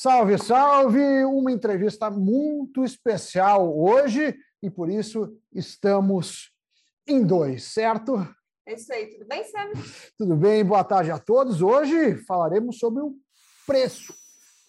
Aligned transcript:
Salve, 0.00 0.38
salve! 0.38 1.24
Uma 1.24 1.50
entrevista 1.50 2.08
muito 2.08 2.84
especial 2.84 3.76
hoje 3.76 4.32
e 4.62 4.70
por 4.70 4.88
isso 4.88 5.36
estamos 5.52 6.52
em 7.04 7.26
dois, 7.26 7.64
certo? 7.64 8.16
É 8.64 8.74
isso 8.74 8.92
aí, 8.92 9.08
tudo 9.08 9.26
bem, 9.26 9.42
Sam? 9.42 9.72
Tudo 10.16 10.36
bem, 10.36 10.64
boa 10.64 10.84
tarde 10.84 11.10
a 11.10 11.18
todos. 11.18 11.62
Hoje 11.62 12.14
falaremos 12.28 12.78
sobre 12.78 13.02
o 13.02 13.16
preço 13.66 14.14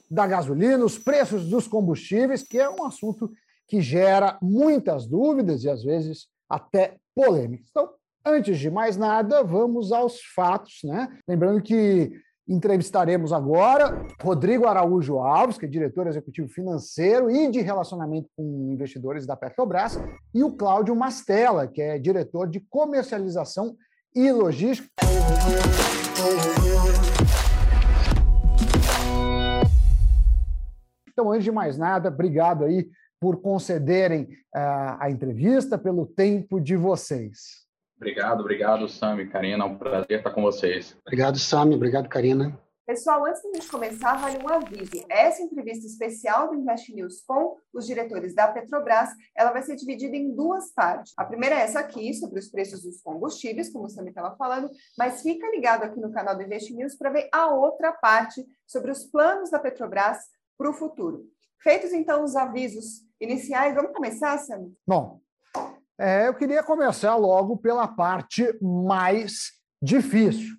da 0.10 0.26
gasolina, 0.26 0.84
os 0.84 0.98
preços 0.98 1.48
dos 1.48 1.68
combustíveis, 1.68 2.42
que 2.42 2.58
é 2.58 2.68
um 2.68 2.84
assunto 2.84 3.32
que 3.68 3.82
gera 3.82 4.36
muitas 4.42 5.06
dúvidas 5.06 5.64
e 5.64 5.70
às 5.70 5.84
vezes 5.84 6.28
até 6.50 6.98
polêmicas. 7.14 7.68
Então, 7.70 7.94
antes 8.26 8.58
de 8.58 8.72
mais 8.72 8.98
nada, 8.98 9.44
vamos 9.44 9.92
aos 9.92 10.24
fatos, 10.34 10.80
né? 10.84 11.20
Lembrando 11.28 11.62
que 11.62 12.20
Entrevistaremos 12.50 13.32
agora 13.32 14.08
Rodrigo 14.24 14.66
Araújo 14.66 15.20
Alves, 15.20 15.56
que 15.56 15.66
é 15.66 15.70
diretor 15.70 16.08
executivo 16.08 16.48
financeiro 16.48 17.30
e 17.30 17.48
de 17.52 17.62
relacionamento 17.62 18.28
com 18.36 18.72
investidores 18.74 19.28
da 19.28 19.36
Petrobras, 19.36 20.00
e 20.34 20.44
o 20.44 20.54
Cláudio 20.54 20.96
Mastella, 20.96 21.68
que 21.68 21.80
é 21.80 22.00
diretor 22.00 22.50
de 22.50 22.60
comercialização 22.62 23.76
e 24.16 24.32
logística. 24.32 24.90
Então, 31.12 31.32
antes 31.32 31.44
de 31.44 31.52
mais 31.52 31.78
nada, 31.78 32.10
obrigado 32.10 32.66
aí 32.66 32.90
por 33.20 33.42
concederem 33.42 34.24
uh, 34.24 34.98
a 35.00 35.12
entrevista, 35.12 35.78
pelo 35.78 36.08
tempo 36.08 36.60
de 36.60 36.76
vocês. 36.76 37.69
Obrigado, 38.00 38.40
obrigado, 38.40 38.88
Sami, 38.88 39.28
Karina. 39.28 39.66
É 39.66 39.68
um 39.68 39.78
prazer 39.78 40.20
estar 40.20 40.32
com 40.32 40.42
vocês. 40.42 40.96
Obrigado, 41.06 41.38
Sami. 41.38 41.76
Obrigado, 41.76 42.08
Karina. 42.08 42.58
Pessoal, 42.88 43.26
antes 43.26 43.44
da 43.44 43.50
gente 43.54 43.70
começar, 43.70 44.16
vale 44.16 44.40
um 44.42 44.48
aviso. 44.50 45.06
Essa 45.10 45.44
entrevista 45.44 45.86
especial 45.86 46.48
do 46.48 46.56
Invest 46.56 46.92
News 46.92 47.22
com 47.28 47.58
os 47.74 47.86
diretores 47.86 48.34
da 48.34 48.48
Petrobras, 48.48 49.10
ela 49.36 49.52
vai 49.52 49.62
ser 49.62 49.76
dividida 49.76 50.16
em 50.16 50.34
duas 50.34 50.74
partes. 50.74 51.14
A 51.18 51.26
primeira 51.26 51.56
é 51.56 51.60
essa 51.60 51.82
aqui, 51.82 52.14
sobre 52.14 52.40
os 52.40 52.50
preços 52.50 52.82
dos 52.82 53.02
combustíveis, 53.02 53.72
como 53.72 53.86
o 53.86 53.90
Sami 53.90 54.10
estava 54.10 54.36
falando, 54.38 54.70
mas 54.98 55.22
fica 55.22 55.48
ligado 55.52 55.84
aqui 55.84 56.00
no 56.00 56.12
canal 56.12 56.36
do 56.36 56.42
Invest 56.42 56.74
News 56.74 56.96
para 56.96 57.12
ver 57.12 57.30
a 57.34 57.54
outra 57.54 57.92
parte 57.92 58.44
sobre 58.66 58.92
os 58.92 59.04
planos 59.04 59.52
da 59.52 59.60
Petrobras 59.60 60.18
para 60.58 60.70
o 60.70 60.74
futuro. 60.74 61.26
Feitos, 61.62 61.92
então, 61.92 62.24
os 62.24 62.36
avisos 62.36 63.04
iniciais, 63.22 63.76
vamos 63.76 63.92
começar, 63.92 64.38
Sami? 64.38 64.74
Bom, 64.88 65.20
é, 66.00 66.28
eu 66.28 66.34
queria 66.34 66.64
começar 66.64 67.16
logo 67.18 67.58
pela 67.58 67.86
parte 67.86 68.48
mais 68.62 69.52
difícil. 69.82 70.56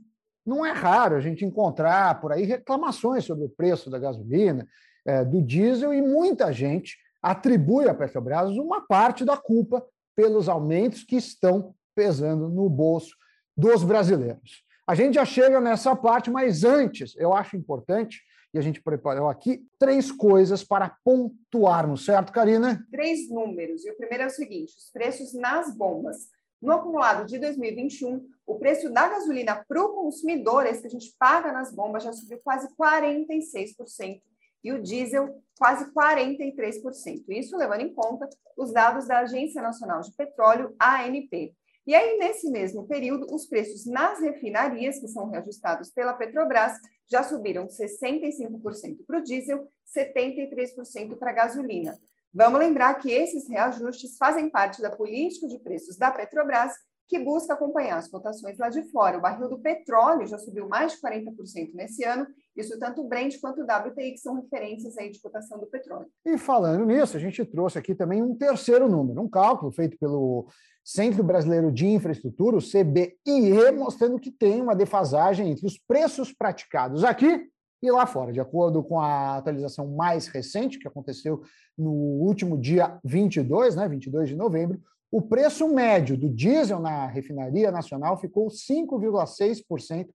Não 0.47 0.67
é 0.67 0.73
raro 0.73 1.17
a 1.17 1.21
gente 1.21 1.45
encontrar 1.45 2.21
por 2.21 2.31
aí 2.31 2.45
reclamações 2.45 3.25
sobre 3.25 3.47
o 3.47 3.49
preço 3.49 3.89
da 3.89 3.99
gasolina, 3.99 4.69
é, 5.07 5.25
do 5.25 5.41
diesel, 5.41 5.95
e 5.95 6.03
muita 6.03 6.53
gente 6.53 6.99
atribui 7.23 7.89
à 7.89 7.95
Petrobras 7.95 8.51
uma 8.51 8.87
parte 8.87 9.25
da 9.25 9.37
culpa 9.37 9.83
pelos 10.15 10.49
aumentos 10.49 11.05
que 11.05 11.17
estão 11.17 11.75
pesando 11.95 12.49
no 12.49 12.69
bolso 12.69 13.15
dos 13.57 13.83
brasileiros. 13.83 14.63
A 14.87 14.95
gente 14.95 15.15
já 15.15 15.25
chega 15.25 15.61
nessa 15.61 15.97
parte, 15.97 16.31
mas 16.31 16.65
antes, 16.65 17.15
eu 17.17 17.33
acho 17.33 17.57
importante 17.57 18.21
e 18.53 18.59
a 18.59 18.63
gente 18.63 18.83
preparou 18.83 19.29
aqui 19.29 19.65
três 19.79 20.11
coisas 20.11 20.65
para 20.65 20.97
pontuarmos, 21.05 22.05
certo, 22.05 22.33
Karina? 22.33 22.85
Três 22.91 23.31
números. 23.31 23.85
E 23.85 23.91
o 23.91 23.97
primeiro 23.97 24.25
é 24.25 24.27
o 24.27 24.31
seguinte: 24.31 24.75
os 24.77 24.91
preços 24.91 25.33
nas 25.35 25.75
bombas. 25.77 26.29
No 26.61 26.73
acumulado 26.73 27.27
de 27.27 27.39
2021, 27.39 28.29
o 28.47 28.59
preço 28.59 28.91
da 28.93 29.09
gasolina 29.09 29.65
para 29.67 29.83
o 29.83 29.95
consumidor, 29.95 30.67
esse 30.67 30.83
que 30.83 30.89
a 30.89 30.91
gente 30.91 31.15
paga 31.19 31.53
nas 31.53 31.75
bombas, 31.75 32.03
já 32.03 32.13
subiu 32.13 32.39
quase 32.45 32.69
46%, 32.77 34.21
e 34.63 34.73
o 34.73 34.83
diesel 34.83 35.43
quase 35.59 35.91
43%. 35.93 37.25
Isso 37.31 37.57
levando 37.57 37.81
em 37.81 37.95
conta 37.95 38.29
os 38.59 38.73
dados 38.73 39.07
da 39.07 39.21
Agência 39.21 39.63
Nacional 39.63 40.03
de 40.03 40.13
Petróleo, 40.13 40.75
ANP. 40.79 41.55
E 41.91 41.95
aí, 41.97 42.19
nesse 42.19 42.49
mesmo 42.49 42.87
período, 42.87 43.27
os 43.35 43.47
preços 43.47 43.85
nas 43.85 44.21
refinarias, 44.21 45.01
que 45.01 45.09
são 45.09 45.29
reajustados 45.29 45.91
pela 45.91 46.15
Petrobras, 46.15 46.75
já 47.11 47.25
subiram 47.25 47.67
65% 47.67 49.05
para 49.05 49.19
o 49.19 49.23
diesel, 49.25 49.67
73% 49.93 51.19
para 51.19 51.33
a 51.33 51.35
gasolina. 51.35 51.99
Vamos 52.33 52.61
lembrar 52.61 52.95
que 52.95 53.11
esses 53.11 53.49
reajustes 53.49 54.17
fazem 54.17 54.49
parte 54.49 54.81
da 54.81 54.95
política 54.95 55.49
de 55.49 55.59
preços 55.59 55.97
da 55.97 56.13
Petrobras, 56.13 56.75
que 57.11 57.19
busca 57.19 57.55
acompanhar 57.55 57.99
as 57.99 58.07
cotações 58.07 58.57
lá 58.57 58.69
de 58.69 58.85
fora. 58.85 59.19
O 59.19 59.21
barril 59.21 59.49
do 59.49 59.59
petróleo 59.59 60.29
já 60.29 60.39
subiu 60.39 60.69
mais 60.69 60.93
de 60.93 61.01
40% 61.01 61.75
nesse 61.75 62.05
ano, 62.05 62.25
isso 62.57 62.79
tanto 62.79 63.03
o 63.03 63.09
Brent 63.09 63.41
quanto 63.41 63.61
o 63.61 63.65
WTI, 63.65 64.13
que 64.13 64.19
são 64.19 64.37
referências 64.37 64.97
aí 64.97 65.11
de 65.11 65.21
cotação 65.21 65.59
do 65.59 65.67
petróleo. 65.67 66.07
E 66.25 66.39
falando 66.39 66.87
nisso, 66.87 67.17
a 67.17 67.21
gente 67.21 67.45
trouxe 67.45 67.77
aqui 67.77 67.97
também 67.97 68.23
um 68.23 68.37
terceiro 68.37 68.89
número, 68.89 69.21
um 69.21 69.29
cálculo 69.29 69.73
feito 69.73 69.99
pelo 69.99 70.47
Centro 70.85 71.25
Brasileiro 71.25 71.73
de 71.73 71.85
Infraestrutura, 71.85 72.57
o 72.57 72.63
CBIE, 72.63 73.73
mostrando 73.77 74.21
que 74.21 74.31
tem 74.31 74.63
uma 74.63 74.77
defasagem 74.77 75.51
entre 75.51 75.67
os 75.67 75.77
preços 75.77 76.33
praticados 76.33 77.03
aqui 77.03 77.51
e 77.83 77.91
lá 77.91 78.07
fora. 78.07 78.33
De 78.33 78.39
acordo 78.41 78.85
com 78.85 79.01
a 79.01 79.39
atualização 79.39 79.89
mais 79.89 80.29
recente, 80.29 80.79
que 80.79 80.87
aconteceu 80.87 81.43
no 81.77 81.91
último 81.91 82.57
dia 82.57 83.01
22, 83.05 83.75
né, 83.75 83.89
22 83.89 84.29
de 84.29 84.37
novembro, 84.37 84.81
o 85.11 85.21
preço 85.21 85.69
médio 85.69 86.17
do 86.17 86.29
diesel 86.29 86.79
na 86.79 87.07
refinaria 87.07 87.71
nacional 87.71 88.17
ficou 88.17 88.49
5,6% 88.49 90.09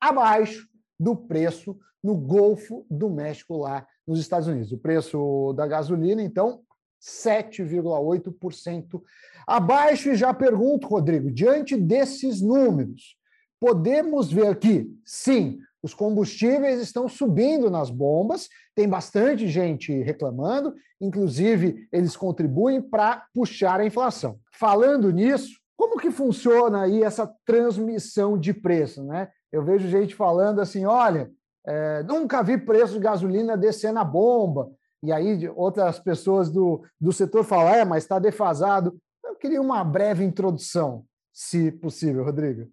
abaixo 0.00 0.68
do 0.98 1.16
preço 1.16 1.78
no 2.02 2.14
Golfo 2.14 2.84
do 2.90 3.08
México, 3.08 3.56
lá 3.56 3.86
nos 4.06 4.20
Estados 4.20 4.48
Unidos. 4.48 4.72
O 4.72 4.78
preço 4.78 5.52
da 5.54 5.66
gasolina, 5.66 6.22
então, 6.22 6.60
7,8% 7.00 9.02
abaixo. 9.46 10.10
E 10.10 10.16
já 10.16 10.34
pergunto, 10.34 10.88
Rodrigo, 10.88 11.30
diante 11.30 11.76
desses 11.76 12.42
números, 12.42 13.16
podemos 13.60 14.30
ver 14.30 14.58
que, 14.58 14.92
sim, 15.04 15.60
os 15.82 15.92
combustíveis 15.92 16.80
estão 16.80 17.08
subindo 17.08 17.68
nas 17.68 17.90
bombas, 17.90 18.48
tem 18.74 18.88
bastante 18.88 19.48
gente 19.48 19.92
reclamando, 20.02 20.74
inclusive 21.00 21.88
eles 21.92 22.16
contribuem 22.16 22.80
para 22.80 23.24
puxar 23.34 23.80
a 23.80 23.86
inflação. 23.86 24.38
Falando 24.52 25.10
nisso, 25.10 25.60
como 25.76 25.98
que 25.98 26.10
funciona 26.10 26.82
aí 26.82 27.02
essa 27.02 27.28
transmissão 27.44 28.38
de 28.38 28.54
preço, 28.54 29.02
né? 29.02 29.28
Eu 29.50 29.64
vejo 29.64 29.88
gente 29.88 30.14
falando 30.14 30.60
assim, 30.60 30.84
olha, 30.84 31.30
é, 31.66 32.02
nunca 32.04 32.42
vi 32.42 32.56
preço 32.56 32.94
de 32.94 33.00
gasolina 33.00 33.56
descer 33.56 33.92
na 33.92 34.04
bomba, 34.04 34.70
e 35.02 35.10
aí 35.10 35.48
outras 35.56 35.98
pessoas 35.98 36.48
do, 36.48 36.84
do 37.00 37.12
setor 37.12 37.44
falam, 37.44 37.74
é, 37.74 37.84
mas 37.84 38.04
está 38.04 38.20
defasado. 38.20 38.96
Eu 39.24 39.34
queria 39.34 39.60
uma 39.60 39.82
breve 39.82 40.24
introdução, 40.24 41.04
se 41.32 41.72
possível, 41.72 42.24
Rodrigo. 42.24 42.70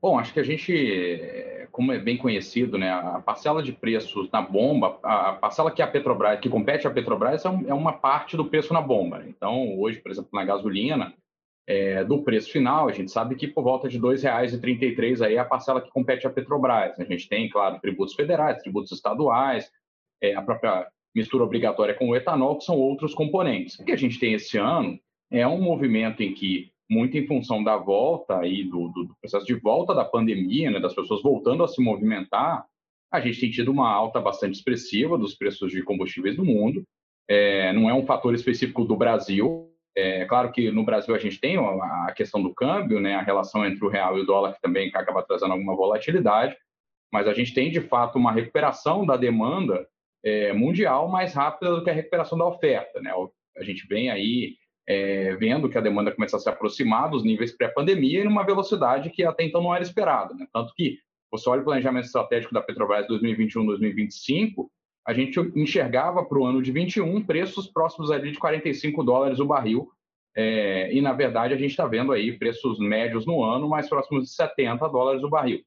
Bom, 0.00 0.18
acho 0.18 0.32
que 0.32 0.40
a 0.40 0.44
gente, 0.44 1.63
como 1.74 1.90
é 1.90 1.98
bem 1.98 2.16
conhecido, 2.16 2.78
né, 2.78 2.88
a 2.88 3.20
parcela 3.20 3.60
de 3.60 3.72
preços 3.72 4.30
na 4.30 4.40
bomba, 4.40 4.96
a 5.02 5.32
parcela 5.32 5.72
que 5.72 5.82
a 5.82 5.86
Petrobras, 5.88 6.38
que 6.38 6.48
compete 6.48 6.86
à 6.86 6.90
Petrobras, 6.90 7.44
é, 7.44 7.48
é 7.48 7.74
uma 7.74 7.92
parte 7.92 8.36
do 8.36 8.44
preço 8.44 8.72
na 8.72 8.80
bomba. 8.80 9.24
Então, 9.26 9.76
hoje, 9.80 9.98
por 9.98 10.12
exemplo, 10.12 10.30
na 10.32 10.44
gasolina, 10.44 11.12
é, 11.66 12.04
do 12.04 12.22
preço 12.22 12.52
final, 12.52 12.88
a 12.88 12.92
gente 12.92 13.10
sabe 13.10 13.34
que 13.34 13.48
por 13.48 13.64
volta 13.64 13.88
de 13.88 13.96
R$ 13.96 14.04
2,33 14.04 15.20
aí 15.20 15.34
é 15.34 15.38
a 15.38 15.44
parcela 15.44 15.80
que 15.80 15.90
compete 15.90 16.24
à 16.28 16.30
Petrobras. 16.30 17.00
A 17.00 17.04
gente 17.04 17.28
tem, 17.28 17.48
claro, 17.48 17.80
tributos 17.80 18.14
federais, 18.14 18.62
tributos 18.62 18.92
estaduais, 18.92 19.68
é, 20.22 20.32
a 20.32 20.42
própria 20.42 20.86
mistura 21.12 21.42
obrigatória 21.42 21.94
com 21.94 22.08
o 22.08 22.14
etanol, 22.14 22.56
que 22.56 22.64
são 22.64 22.78
outros 22.78 23.12
componentes. 23.14 23.80
O 23.80 23.84
que 23.84 23.90
a 23.90 23.96
gente 23.96 24.20
tem 24.20 24.34
esse 24.34 24.56
ano 24.56 24.96
é 25.28 25.44
um 25.44 25.60
movimento 25.60 26.22
em 26.22 26.32
que, 26.32 26.70
muito 26.90 27.16
em 27.16 27.26
função 27.26 27.62
da 27.62 27.76
volta 27.76 28.38
aí, 28.38 28.64
do, 28.64 28.88
do, 28.88 29.04
do 29.04 29.16
processo 29.20 29.46
de 29.46 29.54
volta 29.54 29.94
da 29.94 30.04
pandemia, 30.04 30.70
né, 30.70 30.80
das 30.80 30.94
pessoas 30.94 31.22
voltando 31.22 31.64
a 31.64 31.68
se 31.68 31.82
movimentar, 31.82 32.66
a 33.12 33.20
gente 33.20 33.40
tem 33.40 33.50
tido 33.50 33.70
uma 33.70 33.88
alta 33.88 34.20
bastante 34.20 34.54
expressiva 34.54 35.16
dos 35.16 35.34
preços 35.34 35.70
de 35.70 35.82
combustíveis 35.82 36.36
do 36.36 36.44
mundo. 36.44 36.84
É, 37.28 37.72
não 37.72 37.88
é 37.88 37.94
um 37.94 38.04
fator 38.04 38.34
específico 38.34 38.84
do 38.84 38.96
Brasil. 38.96 39.70
É 39.96 40.24
claro 40.24 40.50
que 40.50 40.70
no 40.70 40.84
Brasil 40.84 41.14
a 41.14 41.18
gente 41.18 41.38
tem 41.38 41.56
a 41.56 42.12
questão 42.14 42.42
do 42.42 42.52
câmbio, 42.52 43.00
né, 43.00 43.14
a 43.14 43.22
relação 43.22 43.64
entre 43.64 43.84
o 43.84 43.88
real 43.88 44.18
e 44.18 44.22
o 44.22 44.26
dólar, 44.26 44.54
que 44.54 44.60
também 44.60 44.90
acaba 44.92 45.22
trazendo 45.22 45.52
alguma 45.52 45.76
volatilidade, 45.76 46.56
mas 47.12 47.28
a 47.28 47.32
gente 47.32 47.54
tem, 47.54 47.70
de 47.70 47.80
fato, 47.80 48.18
uma 48.18 48.32
recuperação 48.32 49.06
da 49.06 49.16
demanda 49.16 49.86
é, 50.24 50.52
mundial 50.52 51.08
mais 51.08 51.32
rápida 51.32 51.76
do 51.76 51.84
que 51.84 51.90
a 51.90 51.94
recuperação 51.94 52.36
da 52.36 52.46
oferta. 52.46 53.00
Né? 53.00 53.12
A 53.56 53.62
gente 53.62 53.86
vem 53.86 54.10
aí 54.10 54.56
é, 54.86 55.34
vendo 55.36 55.68
que 55.68 55.78
a 55.78 55.80
demanda 55.80 56.12
começa 56.12 56.36
a 56.36 56.40
se 56.40 56.48
aproximar 56.48 57.10
dos 57.10 57.24
níveis 57.24 57.56
pré-pandemia 57.56 58.22
em 58.22 58.28
uma 58.28 58.44
velocidade 58.44 59.10
que 59.10 59.24
até 59.24 59.44
então 59.44 59.62
não 59.62 59.74
era 59.74 59.82
esperada. 59.82 60.34
Né? 60.34 60.46
Tanto 60.52 60.74
que 60.74 60.98
você 61.30 61.48
olha 61.48 61.62
o 61.62 61.64
planejamento 61.64 62.04
estratégico 62.04 62.54
da 62.54 62.60
Petrobras 62.60 63.06
2021-2025, 63.08 64.68
a 65.06 65.12
gente 65.12 65.38
enxergava 65.54 66.24
para 66.24 66.38
o 66.38 66.46
ano 66.46 66.62
de 66.62 66.70
21 66.70 67.22
preços 67.24 67.66
próximos 67.66 68.10
ali 68.10 68.30
de 68.30 68.38
45 68.38 69.02
dólares 69.02 69.38
o 69.38 69.46
barril, 69.46 69.90
é, 70.36 70.92
e 70.92 71.00
na 71.00 71.12
verdade 71.12 71.54
a 71.54 71.56
gente 71.56 71.70
está 71.70 71.86
vendo 71.86 72.12
aí 72.12 72.36
preços 72.38 72.78
médios 72.78 73.26
no 73.26 73.42
ano 73.42 73.68
mais 73.68 73.88
próximos 73.88 74.24
de 74.24 74.30
70 74.30 74.88
dólares 74.88 75.22
o 75.22 75.28
barril. 75.28 75.60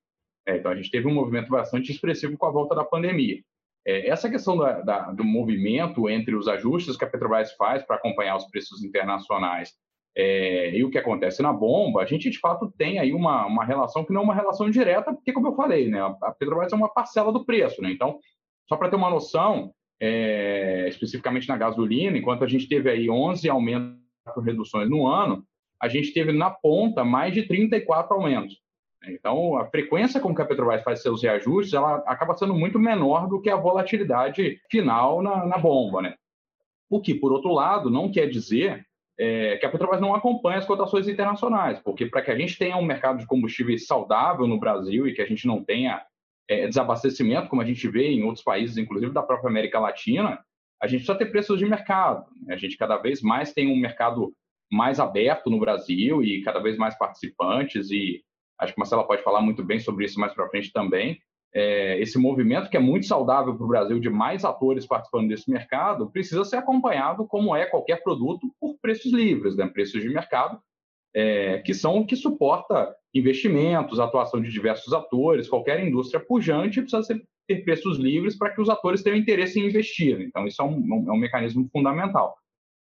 É, 0.45 0.57
então 0.57 0.71
a 0.71 0.75
gente 0.75 0.91
teve 0.91 1.07
um 1.07 1.13
movimento 1.13 1.49
bastante 1.49 1.91
expressivo 1.91 2.37
com 2.37 2.45
a 2.45 2.51
volta 2.51 2.75
da 2.75 2.83
pandemia. 2.83 3.41
É, 3.87 4.09
essa 4.09 4.29
questão 4.29 4.57
da, 4.57 4.81
da, 4.81 5.11
do 5.13 5.23
movimento 5.23 6.09
entre 6.09 6.35
os 6.35 6.49
ajustes 6.49 6.97
que 6.97 7.05
a 7.05 7.09
Petrobras 7.09 7.53
faz 7.53 7.81
para 7.83 7.95
acompanhar 7.95 8.35
os 8.35 8.45
preços 8.45 8.83
internacionais 8.83 9.71
é, 10.13 10.75
e 10.75 10.83
o 10.83 10.89
que 10.89 10.97
acontece 10.97 11.41
na 11.41 11.53
bomba, 11.53 12.01
a 12.01 12.05
gente 12.05 12.29
de 12.29 12.37
fato 12.37 12.69
tem 12.77 12.99
aí 12.99 13.13
uma, 13.13 13.45
uma 13.45 13.63
relação 13.63 14.03
que 14.03 14.11
não 14.11 14.21
é 14.21 14.23
uma 14.25 14.35
relação 14.35 14.69
direta, 14.69 15.13
porque, 15.13 15.31
como 15.31 15.47
eu 15.47 15.55
falei, 15.55 15.89
né, 15.89 16.01
a 16.01 16.31
Petrobras 16.31 16.73
é 16.73 16.75
uma 16.75 16.93
parcela 16.93 17.31
do 17.31 17.45
preço. 17.45 17.81
Né? 17.81 17.91
Então, 17.91 18.19
só 18.67 18.75
para 18.75 18.89
ter 18.89 18.97
uma 18.97 19.09
noção, 19.09 19.71
é, 20.01 20.87
especificamente 20.89 21.47
na 21.47 21.55
gasolina, 21.55 22.17
enquanto 22.17 22.43
a 22.43 22.47
gente 22.47 22.67
teve 22.67 22.89
aí 22.89 23.09
11 23.09 23.49
aumentos, 23.49 23.97
reduções 24.43 24.89
no 24.89 25.07
ano, 25.07 25.45
a 25.81 25.87
gente 25.87 26.11
teve 26.11 26.33
na 26.33 26.49
ponta 26.49 27.05
mais 27.05 27.33
de 27.33 27.43
34 27.43 28.13
aumentos. 28.13 28.59
Então, 29.05 29.57
a 29.57 29.65
frequência 29.65 30.19
com 30.19 30.33
que 30.33 30.41
a 30.41 30.45
Petrobras 30.45 30.83
faz 30.83 31.01
seus 31.01 31.21
reajustes, 31.21 31.73
ela 31.73 31.97
acaba 32.07 32.35
sendo 32.35 32.53
muito 32.53 32.79
menor 32.79 33.27
do 33.27 33.39
que 33.41 33.49
a 33.49 33.55
volatilidade 33.55 34.59
final 34.69 35.21
na, 35.21 35.45
na 35.45 35.57
bomba, 35.57 36.01
né? 36.01 36.15
O 36.89 37.01
que, 37.01 37.13
por 37.13 37.31
outro 37.31 37.53
lado, 37.53 37.89
não 37.89 38.11
quer 38.11 38.27
dizer 38.27 38.85
é, 39.19 39.57
que 39.57 39.65
a 39.65 39.69
Petrobras 39.69 39.99
não 39.99 40.13
acompanha 40.13 40.57
as 40.57 40.65
cotações 40.65 41.07
internacionais, 41.07 41.79
porque 41.79 42.05
para 42.05 42.21
que 42.21 42.31
a 42.31 42.37
gente 42.37 42.57
tenha 42.57 42.77
um 42.77 42.85
mercado 42.85 43.19
de 43.19 43.25
combustíveis 43.25 43.85
saudável 43.85 44.47
no 44.47 44.59
Brasil 44.59 45.07
e 45.07 45.13
que 45.13 45.21
a 45.21 45.25
gente 45.25 45.47
não 45.47 45.63
tenha 45.63 46.03
é, 46.47 46.67
desabastecimento, 46.67 47.49
como 47.49 47.61
a 47.61 47.65
gente 47.65 47.87
vê 47.87 48.09
em 48.09 48.23
outros 48.23 48.43
países, 48.43 48.77
inclusive 48.77 49.11
da 49.11 49.23
própria 49.23 49.49
América 49.49 49.79
Latina, 49.79 50.39
a 50.81 50.87
gente 50.87 50.99
precisa 50.99 51.17
ter 51.17 51.31
preços 51.31 51.57
de 51.57 51.65
mercado. 51.65 52.25
Né? 52.43 52.53
A 52.53 52.57
gente 52.57 52.77
cada 52.77 52.97
vez 52.97 53.21
mais 53.21 53.53
tem 53.53 53.71
um 53.71 53.75
mercado 53.75 54.33
mais 54.71 54.99
aberto 54.99 55.49
no 55.49 55.59
Brasil 55.59 56.23
e 56.23 56.41
cada 56.43 56.59
vez 56.59 56.77
mais 56.77 56.97
participantes, 56.97 57.89
e 57.89 58.23
acho 58.59 58.73
que 58.73 58.79
Marcela 58.79 59.05
pode 59.05 59.23
falar 59.23 59.41
muito 59.41 59.63
bem 59.63 59.79
sobre 59.79 60.05
isso 60.05 60.19
mais 60.19 60.33
para 60.33 60.49
frente 60.49 60.71
também 60.71 61.19
é, 61.53 61.99
esse 61.99 62.17
movimento 62.17 62.69
que 62.69 62.77
é 62.77 62.79
muito 62.79 63.05
saudável 63.05 63.55
para 63.55 63.65
o 63.65 63.67
Brasil 63.67 63.99
de 63.99 64.09
mais 64.09 64.43
atores 64.43 64.85
participando 64.85 65.29
desse 65.29 65.49
mercado 65.49 66.09
precisa 66.11 66.43
ser 66.45 66.57
acompanhado, 66.57 67.25
como 67.25 67.55
é 67.55 67.65
qualquer 67.65 68.03
produto, 68.03 68.47
por 68.59 68.77
preços 68.79 69.11
livres, 69.11 69.55
né? 69.55 69.67
preços 69.67 70.01
de 70.01 70.09
mercado, 70.09 70.59
é, 71.15 71.59
que 71.59 71.73
são 71.73 71.97
o 71.97 72.05
que 72.05 72.15
suporta 72.15 72.93
investimentos, 73.13 73.99
atuação 73.99 74.41
de 74.41 74.51
diversos 74.51 74.93
atores, 74.93 75.49
qualquer 75.49 75.83
indústria 75.83 76.23
pujante 76.23 76.81
precisa 76.81 77.01
ser, 77.01 77.23
ter 77.47 77.63
preços 77.63 77.97
livres 77.97 78.37
para 78.37 78.51
que 78.51 78.61
os 78.61 78.69
atores 78.69 79.01
tenham 79.01 79.17
interesse 79.17 79.59
em 79.59 79.65
investir. 79.65 80.21
Então, 80.21 80.45
isso 80.45 80.61
é 80.61 80.65
um, 80.65 81.05
é 81.07 81.11
um 81.11 81.17
mecanismo 81.17 81.67
fundamental. 81.71 82.37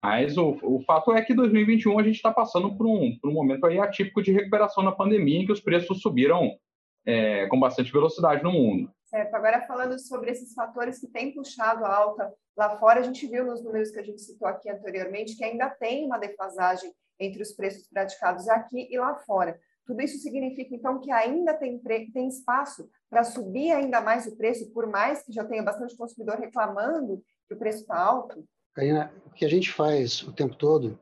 Mas 0.04 0.36
o, 0.36 0.58
o, 0.64 0.84
fato 0.84 1.12
é 1.12 1.22
que 1.22 1.34
2021 1.34 2.00
a 2.00 2.04
gente 2.04 2.16
está 2.16 2.32
passando 2.32 2.76
por 2.76 2.88
um, 2.88 3.18
por 3.20 3.30
um 3.30 3.34
momento 3.34 3.66
aí 3.68 3.80
atípico 3.80 4.22
de 4.22 4.32
recuperação 4.32 4.84
na 4.84 4.92
pandemia, 4.92 5.40
em 5.40 5.46
que 5.46 5.52
os 5.52 5.62
preços 5.62 6.02
subiram 6.02 6.58
é, 7.06 7.46
com 7.48 7.60
bastante 7.60 7.92
velocidade 7.92 8.44
no 8.44 8.52
mundo. 8.52 8.92
Certo. 9.06 9.36
Agora, 9.36 9.62
falando 9.68 10.00
sobre 10.00 10.32
esses 10.32 10.54
fatores 10.54 11.00
que 11.00 11.08
têm 11.08 11.34
puxado 11.34 11.86
a 11.86 11.96
alta 11.96 12.34
lá 12.58 12.78
fora, 12.80 13.00
a 13.00 13.04
gente 13.04 13.28
viu 13.28 13.46
nos 13.46 13.64
números 13.64 13.92
que 13.92 14.00
a 14.00 14.04
gente 14.04 14.22
citou 14.22 14.48
aqui 14.48 14.70
anteriormente 14.70 15.36
que 15.36 15.44
ainda 15.44 15.70
tem 15.70 16.06
uma 16.06 16.18
defasagem 16.18 16.92
entre 17.20 17.42
os 17.42 17.52
preços 17.52 17.88
praticados 17.88 18.48
aqui 18.50 18.88
e 18.90 18.98
lá 18.98 19.16
fora. 19.16 19.60
Tudo 19.86 20.02
isso 20.02 20.18
significa, 20.20 20.74
então, 20.74 21.00
que 21.00 21.12
ainda 21.12 21.54
tem, 21.54 21.78
tem 21.80 22.28
espaço 22.28 22.90
para 23.10 23.24
subir 23.24 23.72
ainda 23.72 24.00
mais 24.00 24.26
o 24.26 24.36
preço, 24.38 24.72
por 24.72 24.88
mais 24.88 25.24
que 25.24 25.34
já 25.34 25.44
tenha 25.44 25.62
bastante 25.62 25.96
consumidor 25.96 26.38
reclamando 26.38 27.22
que 27.48 27.54
o 27.54 27.58
preço 27.58 27.82
está 27.82 28.00
alto? 28.00 28.44
Karina, 28.74 29.14
o 29.26 29.30
que 29.32 29.46
a 29.46 29.50
gente 29.50 29.72
faz 29.72 30.24
o 30.24 30.32
tempo 30.32 30.56
todo 30.56 30.98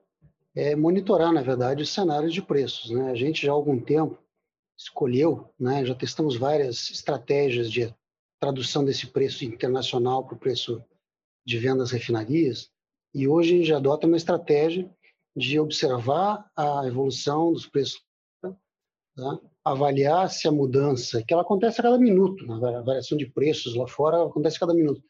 é 0.56 0.76
monitorar, 0.76 1.32
na 1.32 1.42
verdade, 1.42 1.84
os 1.84 1.90
cenários 1.90 2.34
de 2.34 2.42
preços. 2.42 2.90
Né? 2.90 3.12
A 3.12 3.16
gente 3.16 3.46
já 3.46 3.52
há 3.52 3.56
algum 3.56 3.80
tempo 3.80 4.18
escolheu, 4.78 5.54
né? 5.60 5.86
já 5.86 5.94
testamos 5.94 6.36
várias 6.36 6.90
estratégias 6.90 7.72
de 7.72 7.94
tradução 8.40 8.84
desse 8.84 9.08
preço 9.08 9.44
internacional 9.46 10.26
para 10.26 10.36
o 10.36 10.40
preço 10.40 10.84
de 11.46 11.58
vendas 11.58 11.92
refinarias, 11.92 12.72
e 13.14 13.28
hoje 13.28 13.56
a 13.56 13.58
gente 13.58 13.74
adota 13.74 14.08
uma 14.08 14.18
estratégia 14.18 14.90
de 15.36 15.60
observar 15.60 16.50
a 16.56 16.84
evolução 16.86 17.52
dos 17.52 17.66
preços, 17.66 18.02
tá? 18.42 19.40
avaliar 19.66 20.30
se 20.30 20.48
a 20.48 20.52
mudança, 20.52 21.24
que 21.24 21.34
ela 21.34 21.42
acontece 21.42 21.80
a 21.80 21.84
cada 21.84 21.98
minuto, 21.98 22.46
né? 22.46 22.78
a 22.78 22.82
variação 22.82 23.18
de 23.18 23.26
preços 23.26 23.76
lá 23.76 23.88
fora 23.88 24.26
acontece 24.26 24.58
a 24.58 24.60
cada 24.62 24.74
minuto, 24.74 25.02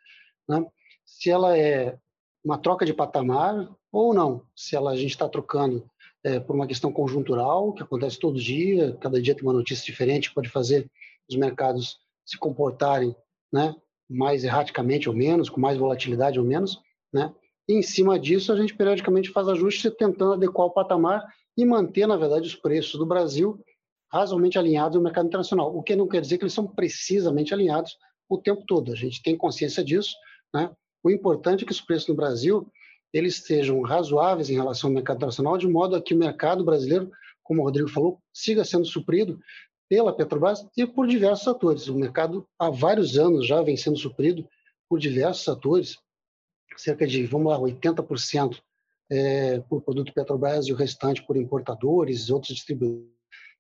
né? 0.47 0.65
se 1.06 1.29
ela 1.29 1.57
é 1.57 1.97
uma 2.44 2.57
troca 2.57 2.86
de 2.86 2.94
patamar 2.94 3.69
ou 3.91 4.13
não, 4.13 4.44
se 4.56 4.75
ela, 4.75 4.91
a 4.91 4.95
gente 4.95 5.12
está 5.12 5.27
trocando 5.27 5.89
é, 6.24 6.39
por 6.39 6.56
uma 6.56 6.68
questão 6.68 6.91
conjuntural, 6.91 7.74
que 7.74 7.83
acontece 7.83 8.19
todo 8.19 8.39
dia, 8.39 8.95
cada 9.00 9.21
dia 9.21 9.36
tem 9.36 9.44
uma 9.44 9.53
notícia 9.53 9.86
diferente, 9.86 10.33
pode 10.33 10.50
fazer 10.50 10.89
os 11.30 11.36
mercados 11.36 12.00
se 12.25 12.38
comportarem 12.38 13.15
né, 13.51 13.75
mais 14.09 14.44
erraticamente 14.44 15.09
ou 15.09 15.15
menos, 15.15 15.50
com 15.50 15.59
mais 15.59 15.77
volatilidade 15.77 16.39
ou 16.39 16.45
menos, 16.45 16.80
né? 17.12 17.33
E 17.68 17.74
em 17.74 17.83
cima 17.83 18.19
disso, 18.19 18.51
a 18.51 18.56
gente 18.56 18.75
periodicamente 18.75 19.30
faz 19.30 19.47
ajustes 19.47 19.94
tentando 19.95 20.33
adequar 20.33 20.65
o 20.65 20.71
patamar 20.71 21.24
e 21.56 21.63
manter, 21.63 22.07
na 22.07 22.18
verdade, 22.18 22.47
os 22.47 22.56
preços 22.56 22.97
do 22.97 23.06
Brasil 23.06 23.63
razoavelmente 24.12 24.57
alinhados 24.57 24.97
ao 24.97 25.03
mercado 25.03 25.27
internacional, 25.27 25.75
o 25.75 25.83
que 25.83 25.95
não 25.95 26.07
quer 26.07 26.19
dizer 26.19 26.39
que 26.39 26.44
eles 26.44 26.53
são 26.53 26.65
precisamente 26.65 27.53
alinhados 27.53 27.95
o 28.27 28.39
tempo 28.39 28.63
todo. 28.65 28.92
A 28.92 28.95
gente 28.95 29.21
tem 29.21 29.38
consciência 29.38 29.83
disso, 29.83 30.15
né? 30.53 30.71
O 31.04 31.10
importante 31.10 31.63
é 31.63 31.68
que 31.68 31.72
os 31.72 31.81
preços 31.81 32.07
no 32.07 32.16
Brasil 32.16 32.69
eles 33.13 33.38
sejam 33.38 33.81
razoáveis 33.81 34.50
em 34.50 34.56
relação 34.56 34.90
ao 34.90 34.94
mercado 34.94 35.18
internacional, 35.18 35.57
de 35.57 35.68
modo 35.68 35.96
a 35.96 36.01
que 36.01 36.13
o 36.13 36.18
mercado 36.18 36.63
brasileiro, 36.63 37.12
como 37.44 37.62
o 37.62 37.66
Rodrigo 37.66 37.90
falou, 37.90 38.22
siga 38.31 38.63
sendo 38.63 38.86
suprido 38.86 39.40
pela 39.90 40.16
Petrobras 40.16 40.68
e 40.78 40.86
por 40.86 41.07
diversos 41.07 41.48
atores. 41.48 41.88
O 41.88 41.96
mercado 41.96 42.48
há 42.60 42.69
vários 42.69 43.18
anos 43.18 43.48
já 43.48 43.62
vem 43.63 43.75
sendo 43.75 43.98
suprido 43.98 44.48
por 44.88 45.00
diversos 45.00 45.48
atores, 45.48 45.98
cerca 46.78 47.07
de, 47.07 47.25
vamos 47.25 47.52
lá, 47.52 47.57
80% 47.57 48.62
é, 49.12 49.60
por 49.62 49.81
produto 49.81 50.13
Petrobras 50.13 50.68
e 50.68 50.74
o 50.74 50.75
restante 50.75 51.25
por 51.25 51.36
importadores 51.36 52.30
outros 52.30 52.54
distribuidores, 52.54 53.10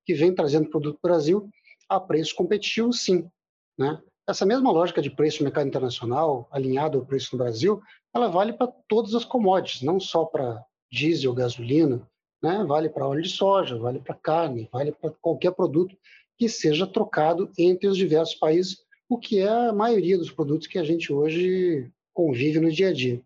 que 0.05 0.13
vem 0.13 0.33
trazendo 0.33 0.69
produto 0.69 0.99
para 1.01 1.09
o 1.09 1.13
Brasil 1.13 1.49
a 1.87 1.99
preço 1.99 2.35
competitivo, 2.35 2.93
sim. 2.93 3.27
Né? 3.75 3.99
Essa 4.29 4.45
mesma 4.45 4.71
lógica 4.71 5.01
de 5.01 5.09
preço 5.09 5.39
no 5.39 5.45
mercado 5.45 5.67
internacional, 5.67 6.47
alinhado 6.51 6.99
ao 6.99 7.05
preço 7.05 7.29
no 7.31 7.39
Brasil, 7.39 7.81
ela 8.13 8.27
vale 8.27 8.53
para 8.53 8.67
todas 8.87 9.15
as 9.15 9.25
commodities, 9.25 9.81
não 9.81 9.99
só 9.99 10.23
para 10.23 10.63
diesel, 10.91 11.33
gasolina, 11.33 12.07
né? 12.39 12.63
vale 12.63 12.89
para 12.89 13.07
óleo 13.07 13.23
de 13.23 13.29
soja, 13.29 13.75
vale 13.79 13.97
para 13.97 14.13
carne, 14.13 14.69
vale 14.71 14.91
para 14.91 15.09
qualquer 15.19 15.51
produto 15.53 15.97
que 16.37 16.47
seja 16.47 16.85
trocado 16.85 17.49
entre 17.57 17.87
os 17.87 17.97
diversos 17.97 18.35
países, 18.35 18.77
o 19.09 19.17
que 19.17 19.39
é 19.39 19.49
a 19.49 19.73
maioria 19.73 20.15
dos 20.15 20.29
produtos 20.29 20.67
que 20.67 20.77
a 20.77 20.83
gente 20.83 21.11
hoje 21.11 21.89
convive 22.13 22.59
no 22.59 22.71
dia 22.71 22.89
a 22.89 22.93
dia. 22.93 23.19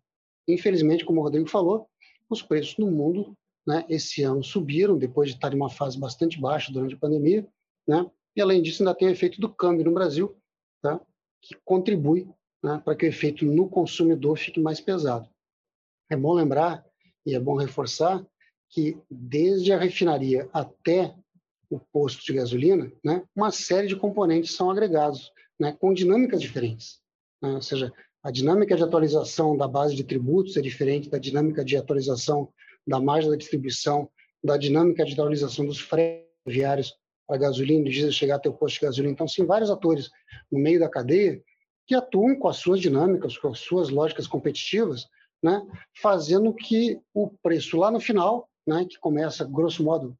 Infelizmente, 0.47 1.03
como 1.03 1.19
o 1.19 1.23
Rodrigo 1.23 1.49
falou, 1.49 1.85
os 2.29 2.41
preços 2.41 2.77
no 2.77 2.89
mundo 2.89 3.35
né, 3.67 3.83
esse 3.89 4.23
ano 4.23 4.41
subiram, 4.41 4.97
depois 4.97 5.31
de 5.31 5.35
estar 5.35 5.51
em 5.51 5.57
uma 5.57 5.69
fase 5.69 5.99
bastante 5.99 6.39
baixa 6.39 6.71
durante 6.71 6.95
a 6.95 6.97
pandemia, 6.97 7.45
né? 7.85 8.09
e 8.37 8.41
além 8.41 8.61
disso 8.61 8.81
ainda 8.81 8.95
tem 8.95 9.09
o 9.09 9.11
efeito 9.11 9.41
do 9.41 9.49
câmbio 9.49 9.83
no 9.83 9.91
Brasil, 9.91 10.33
tá? 10.83 11.01
que 11.41 11.55
contribui 11.65 12.29
né, 12.63 12.81
para 12.83 12.95
que 12.95 13.05
o 13.05 13.09
efeito 13.09 13.45
no 13.45 13.67
consumidor 13.67 14.37
fique 14.37 14.59
mais 14.59 14.79
pesado. 14.79 15.27
É 16.09 16.15
bom 16.15 16.33
lembrar 16.33 16.85
e 17.25 17.33
é 17.33 17.39
bom 17.39 17.55
reforçar 17.55 18.25
que 18.69 18.97
desde 19.09 19.71
a 19.71 19.79
refinaria 19.79 20.49
até 20.53 21.15
o 21.69 21.79
posto 21.79 22.23
de 22.23 22.33
gasolina, 22.33 22.91
né, 23.03 23.23
uma 23.35 23.51
série 23.51 23.87
de 23.87 23.95
componentes 23.95 24.55
são 24.55 24.69
agregados, 24.69 25.31
né, 25.59 25.73
com 25.73 25.93
dinâmicas 25.93 26.41
diferentes. 26.41 27.01
Né? 27.41 27.53
Ou 27.53 27.61
seja, 27.61 27.91
a 28.21 28.31
dinâmica 28.31 28.75
de 28.75 28.83
atualização 28.83 29.57
da 29.57 29.67
base 29.67 29.95
de 29.95 30.03
tributos 30.03 30.55
é 30.55 30.61
diferente 30.61 31.09
da 31.09 31.17
dinâmica 31.17 31.63
de 31.63 31.75
atualização 31.75 32.51
da 32.85 32.99
margem 32.99 33.29
da 33.29 33.37
distribuição, 33.37 34.09
da 34.43 34.57
dinâmica 34.57 35.05
de 35.05 35.13
atualização 35.13 35.65
dos 35.65 35.79
fretes 35.79 36.27
viários 36.45 36.93
para 37.33 37.39
gasolina 37.39 37.89
diesel 37.89 38.11
chegar 38.11 38.35
até 38.35 38.47
o 38.47 38.53
posto 38.53 38.75
de 38.75 38.85
gasolina. 38.85 39.11
Então, 39.11 39.27
sim, 39.27 39.43
vários 39.43 39.71
atores 39.71 40.11
no 40.51 40.59
meio 40.59 40.79
da 40.79 40.87
cadeia 40.87 41.41
que 41.87 41.95
atuam 41.95 42.37
com 42.37 42.47
as 42.47 42.57
suas 42.57 42.79
dinâmicas, 42.79 43.37
com 43.37 43.47
as 43.47 43.57
suas 43.57 43.89
lógicas 43.89 44.27
competitivas, 44.27 45.07
né, 45.41 45.65
fazendo 45.99 46.53
que 46.53 46.99
o 47.11 47.31
preço 47.41 47.75
lá 47.77 47.89
no 47.89 47.99
final, 47.99 48.47
né, 48.67 48.85
que 48.87 48.99
começa, 48.99 49.43
grosso 49.43 49.83
modo, 49.83 50.15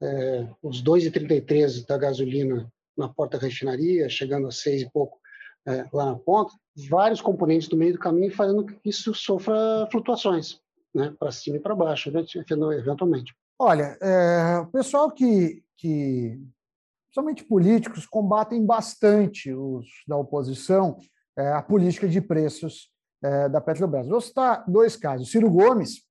é, 0.00 0.48
os 0.62 0.80
2,33 0.82 1.84
da 1.86 1.98
gasolina 1.98 2.72
na 2.96 3.08
porta 3.08 3.36
da 3.36 3.46
refinaria, 3.46 4.08
chegando 4.08 4.46
a 4.46 4.52
6 4.52 4.82
e 4.82 4.90
pouco 4.90 5.18
é, 5.66 5.84
lá 5.92 6.06
na 6.06 6.16
ponta, 6.16 6.54
vários 6.88 7.20
componentes 7.20 7.68
do 7.68 7.76
meio 7.76 7.94
do 7.94 7.98
caminho 7.98 8.32
fazendo 8.32 8.64
que 8.64 8.88
isso 8.88 9.12
sofra 9.12 9.88
flutuações, 9.90 10.60
né, 10.94 11.12
para 11.18 11.32
cima 11.32 11.56
e 11.56 11.60
para 11.60 11.74
baixo, 11.74 12.10
eventualmente. 12.10 13.34
Olha, 13.66 13.96
é, 14.02 14.58
o 14.58 14.66
pessoal 14.66 15.10
que, 15.10 15.64
que 15.78 16.38
somente 17.10 17.42
políticos, 17.42 18.04
combatem 18.04 18.62
bastante 18.62 19.54
os 19.54 19.86
da 20.06 20.18
oposição 20.18 20.98
é, 21.34 21.48
a 21.50 21.62
política 21.62 22.06
de 22.06 22.20
preços 22.20 22.90
é, 23.22 23.48
da 23.48 23.62
Petrobras. 23.62 24.06
Vou 24.06 24.20
citar 24.20 24.70
dois 24.70 24.96
casos. 24.96 25.30
Ciro 25.30 25.50
Gomes, 25.50 26.02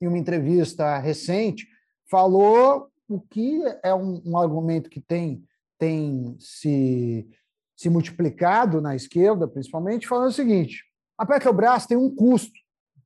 em 0.00 0.06
uma 0.08 0.16
entrevista 0.16 0.96
recente, 0.96 1.68
falou 2.10 2.88
o 3.06 3.20
que 3.20 3.60
é 3.84 3.94
um, 3.94 4.22
um 4.24 4.38
argumento 4.38 4.88
que 4.88 5.02
tem, 5.02 5.44
tem 5.78 6.38
se, 6.40 7.28
se 7.76 7.90
multiplicado 7.90 8.80
na 8.80 8.96
esquerda, 8.96 9.46
principalmente, 9.46 10.08
falando 10.08 10.30
o 10.30 10.32
seguinte: 10.32 10.86
a 11.18 11.26
Petrobras 11.26 11.84
tem 11.84 11.98
um 11.98 12.14
custo 12.14 12.58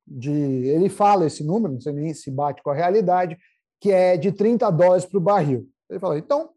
de. 0.07 0.31
Ele 0.31 0.87
fala 0.87 1.25
esse 1.25 1.43
número, 1.43 1.73
não 1.73 1.81
sei 1.81 1.91
nem 1.91 2.13
se 2.13 2.31
bate 2.31 2.63
com 2.63 2.69
a 2.69 2.75
realidade, 2.75 3.37
que 3.83 3.91
é 3.91 4.15
de 4.15 4.31
30 4.31 4.71
dólares 4.71 5.03
para 5.03 5.17
o 5.17 5.21
barril. 5.21 5.67
Ele 5.89 5.99
fala, 5.99 6.17
então, 6.17 6.51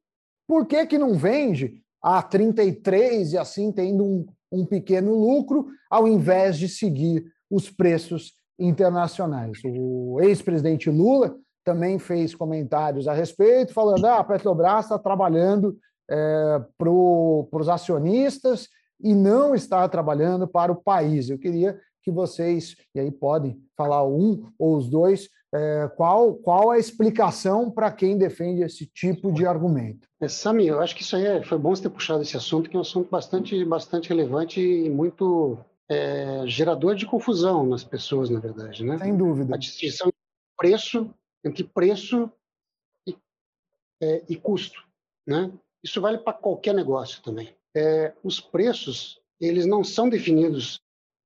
por 0.46 0.64
que, 0.64 0.86
que 0.86 0.96
não 0.96 1.14
vende 1.18 1.82
a 2.00 2.22
33 2.22 3.32
e 3.32 3.36
assim 3.36 3.72
tendo 3.72 4.04
um, 4.04 4.26
um 4.52 4.64
pequeno 4.64 5.12
lucro, 5.12 5.66
ao 5.90 6.06
invés 6.06 6.56
de 6.56 6.68
seguir 6.68 7.24
os 7.50 7.68
preços 7.68 8.34
internacionais? 8.56 9.58
O 9.64 10.20
ex-presidente 10.20 10.88
Lula 10.88 11.36
também 11.64 11.98
fez 11.98 12.32
comentários 12.32 13.08
a 13.08 13.12
respeito, 13.12 13.72
falando: 13.72 14.04
ah, 14.04 14.20
a 14.20 14.24
Petrobras 14.24 14.84
está 14.84 14.96
trabalhando 14.96 15.76
é, 16.08 16.62
para 16.78 16.88
os 16.88 17.68
acionistas 17.68 18.68
e 19.00 19.16
não 19.16 19.52
está 19.52 19.88
trabalhando 19.88 20.46
para 20.46 20.70
o 20.70 20.80
país. 20.80 21.28
Eu 21.28 21.40
queria 21.40 21.76
que 22.04 22.10
vocês, 22.12 22.76
e 22.94 23.00
aí 23.00 23.10
podem 23.10 23.60
falar 23.76 24.06
um 24.06 24.48
ou 24.56 24.76
os 24.76 24.88
dois, 24.88 25.28
é, 25.56 25.88
qual, 25.88 26.34
qual 26.34 26.70
a 26.70 26.78
explicação 26.78 27.70
para 27.70 27.90
quem 27.90 28.18
defende 28.18 28.62
esse 28.62 28.86
tipo 28.86 29.32
de 29.32 29.46
argumento? 29.46 30.06
É, 30.20 30.28
Sami, 30.28 30.66
eu 30.66 30.80
acho 30.80 30.94
que 30.94 31.02
isso 31.02 31.16
aí 31.16 31.24
é, 31.24 31.42
foi 31.42 31.58
bom 31.58 31.74
você 31.74 31.82
ter 31.82 31.90
puxado 31.90 32.22
esse 32.22 32.36
assunto, 32.36 32.68
que 32.68 32.76
é 32.76 32.78
um 32.78 32.82
assunto 32.82 33.10
bastante, 33.10 33.64
bastante 33.64 34.08
relevante 34.08 34.60
e 34.60 34.90
muito 34.90 35.58
é, 35.88 36.46
gerador 36.46 36.94
de 36.94 37.06
confusão 37.06 37.66
nas 37.66 37.82
pessoas, 37.82 38.28
na 38.28 38.38
verdade. 38.38 38.84
Né? 38.84 38.98
Sem 38.98 39.16
dúvida. 39.16 39.54
A 39.54 39.58
distinção 39.58 40.08
entre 40.08 40.20
preço, 40.56 41.14
entre 41.44 41.64
preço 41.64 42.30
e, 43.06 43.16
é, 44.02 44.22
e 44.28 44.36
custo. 44.36 44.84
Né? 45.26 45.50
Isso 45.82 46.00
vale 46.00 46.18
para 46.18 46.32
qualquer 46.32 46.74
negócio 46.74 47.22
também. 47.22 47.54
É, 47.74 48.12
os 48.22 48.40
preços, 48.40 49.20
eles 49.40 49.66
não 49.66 49.82
são 49.82 50.08
definidos 50.08 50.80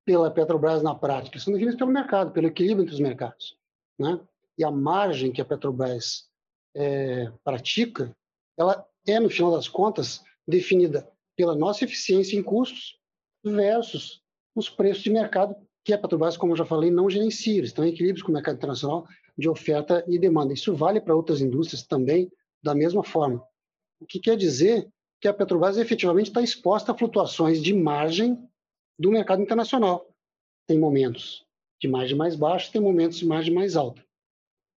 pela 0.04 0.30
Petrobras 0.30 0.82
na 0.82 0.94
prática, 0.94 1.38
são 1.38 1.52
definidos 1.52 1.78
pelo 1.78 1.90
mercado, 1.90 2.32
pelo 2.32 2.48
equilíbrio 2.48 2.82
entre 2.82 2.94
os 2.94 3.00
mercados. 3.00 3.59
Né? 4.00 4.18
E 4.56 4.64
a 4.64 4.70
margem 4.70 5.30
que 5.30 5.42
a 5.42 5.44
Petrobras 5.44 6.26
é, 6.74 7.30
pratica, 7.44 8.16
ela 8.56 8.86
é, 9.06 9.20
no 9.20 9.28
final 9.28 9.52
das 9.52 9.68
contas, 9.68 10.24
definida 10.48 11.06
pela 11.36 11.54
nossa 11.54 11.84
eficiência 11.84 12.34
em 12.36 12.42
custos 12.42 12.98
versus 13.44 14.22
os 14.54 14.70
preços 14.70 15.02
de 15.02 15.10
mercado 15.10 15.54
que 15.84 15.92
a 15.92 15.98
Petrobras, 15.98 16.36
como 16.36 16.52
eu 16.52 16.56
já 16.56 16.64
falei, 16.64 16.90
não 16.90 17.10
gerencia. 17.10 17.62
Estão 17.62 17.84
em 17.84 17.90
equilíbrios 17.90 18.22
com 18.22 18.30
o 18.30 18.34
mercado 18.34 18.56
internacional 18.56 19.06
de 19.36 19.48
oferta 19.48 20.02
e 20.08 20.18
demanda. 20.18 20.54
Isso 20.54 20.74
vale 20.74 21.00
para 21.00 21.14
outras 21.14 21.42
indústrias 21.42 21.86
também 21.86 22.32
da 22.62 22.74
mesma 22.74 23.04
forma. 23.04 23.44
O 24.00 24.06
que 24.06 24.18
quer 24.18 24.36
dizer 24.36 24.88
que 25.20 25.28
a 25.28 25.34
Petrobras 25.34 25.76
efetivamente 25.76 26.28
está 26.28 26.40
exposta 26.40 26.92
a 26.92 26.96
flutuações 26.96 27.62
de 27.62 27.74
margem 27.74 28.38
do 28.98 29.10
mercado 29.10 29.42
internacional. 29.42 30.06
Tem 30.66 30.78
momentos 30.78 31.46
de 31.80 31.88
margem 31.88 32.16
mais 32.16 32.36
baixa, 32.36 32.70
tem 32.70 32.80
momentos 32.80 33.18
de 33.18 33.26
margem 33.26 33.52
mais 33.52 33.74
alta. 33.74 34.04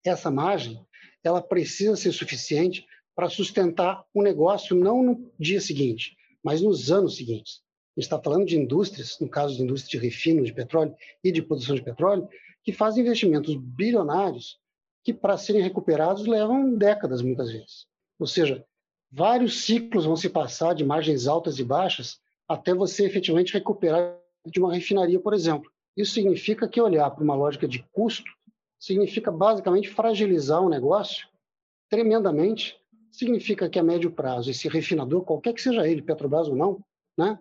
Essa 0.04 0.30
margem, 0.30 0.80
ela 1.22 1.42
precisa 1.42 1.96
ser 1.96 2.12
suficiente 2.12 2.86
para 3.14 3.28
sustentar 3.28 4.04
o 4.14 4.22
negócio 4.22 4.74
não 4.76 5.02
no 5.02 5.32
dia 5.38 5.60
seguinte, 5.60 6.16
mas 6.42 6.62
nos 6.62 6.90
anos 6.90 7.16
seguintes. 7.16 7.60
A 7.94 8.00
gente 8.00 8.06
está 8.06 8.22
falando 8.22 8.46
de 8.46 8.56
indústrias, 8.56 9.18
no 9.20 9.28
caso 9.28 9.56
de 9.56 9.62
indústria 9.62 10.00
de 10.00 10.06
refino 10.06 10.42
de 10.44 10.52
petróleo 10.52 10.94
e 11.22 11.30
de 11.30 11.42
produção 11.42 11.74
de 11.74 11.82
petróleo, 11.82 12.26
que 12.64 12.72
fazem 12.72 13.02
investimentos 13.02 13.54
bilionários 13.54 14.58
que, 15.04 15.12
para 15.12 15.36
serem 15.36 15.62
recuperados, 15.62 16.26
levam 16.26 16.74
décadas, 16.74 17.20
muitas 17.20 17.50
vezes. 17.50 17.86
Ou 18.18 18.26
seja, 18.26 18.64
vários 19.10 19.64
ciclos 19.64 20.06
vão 20.06 20.16
se 20.16 20.30
passar 20.30 20.74
de 20.74 20.84
margens 20.84 21.26
altas 21.26 21.58
e 21.58 21.64
baixas 21.64 22.18
até 22.48 22.72
você 22.72 23.04
efetivamente 23.04 23.52
recuperar 23.52 24.16
de 24.46 24.58
uma 24.58 24.72
refinaria, 24.72 25.20
por 25.20 25.34
exemplo. 25.34 25.70
Isso 25.96 26.14
significa 26.14 26.68
que 26.68 26.80
olhar 26.80 27.10
para 27.10 27.22
uma 27.22 27.34
lógica 27.34 27.68
de 27.68 27.84
custo 27.92 28.30
significa 28.78 29.30
basicamente 29.30 29.88
fragilizar 29.90 30.60
o 30.60 30.68
negócio 30.68 31.28
tremendamente. 31.88 32.76
Significa 33.10 33.68
que 33.68 33.78
a 33.78 33.82
médio 33.82 34.10
prazo 34.10 34.50
esse 34.50 34.68
refinador, 34.68 35.22
qualquer 35.22 35.52
que 35.52 35.60
seja 35.60 35.86
ele, 35.86 36.02
Petrobras 36.02 36.48
ou 36.48 36.56
não, 36.56 36.82
né, 37.16 37.38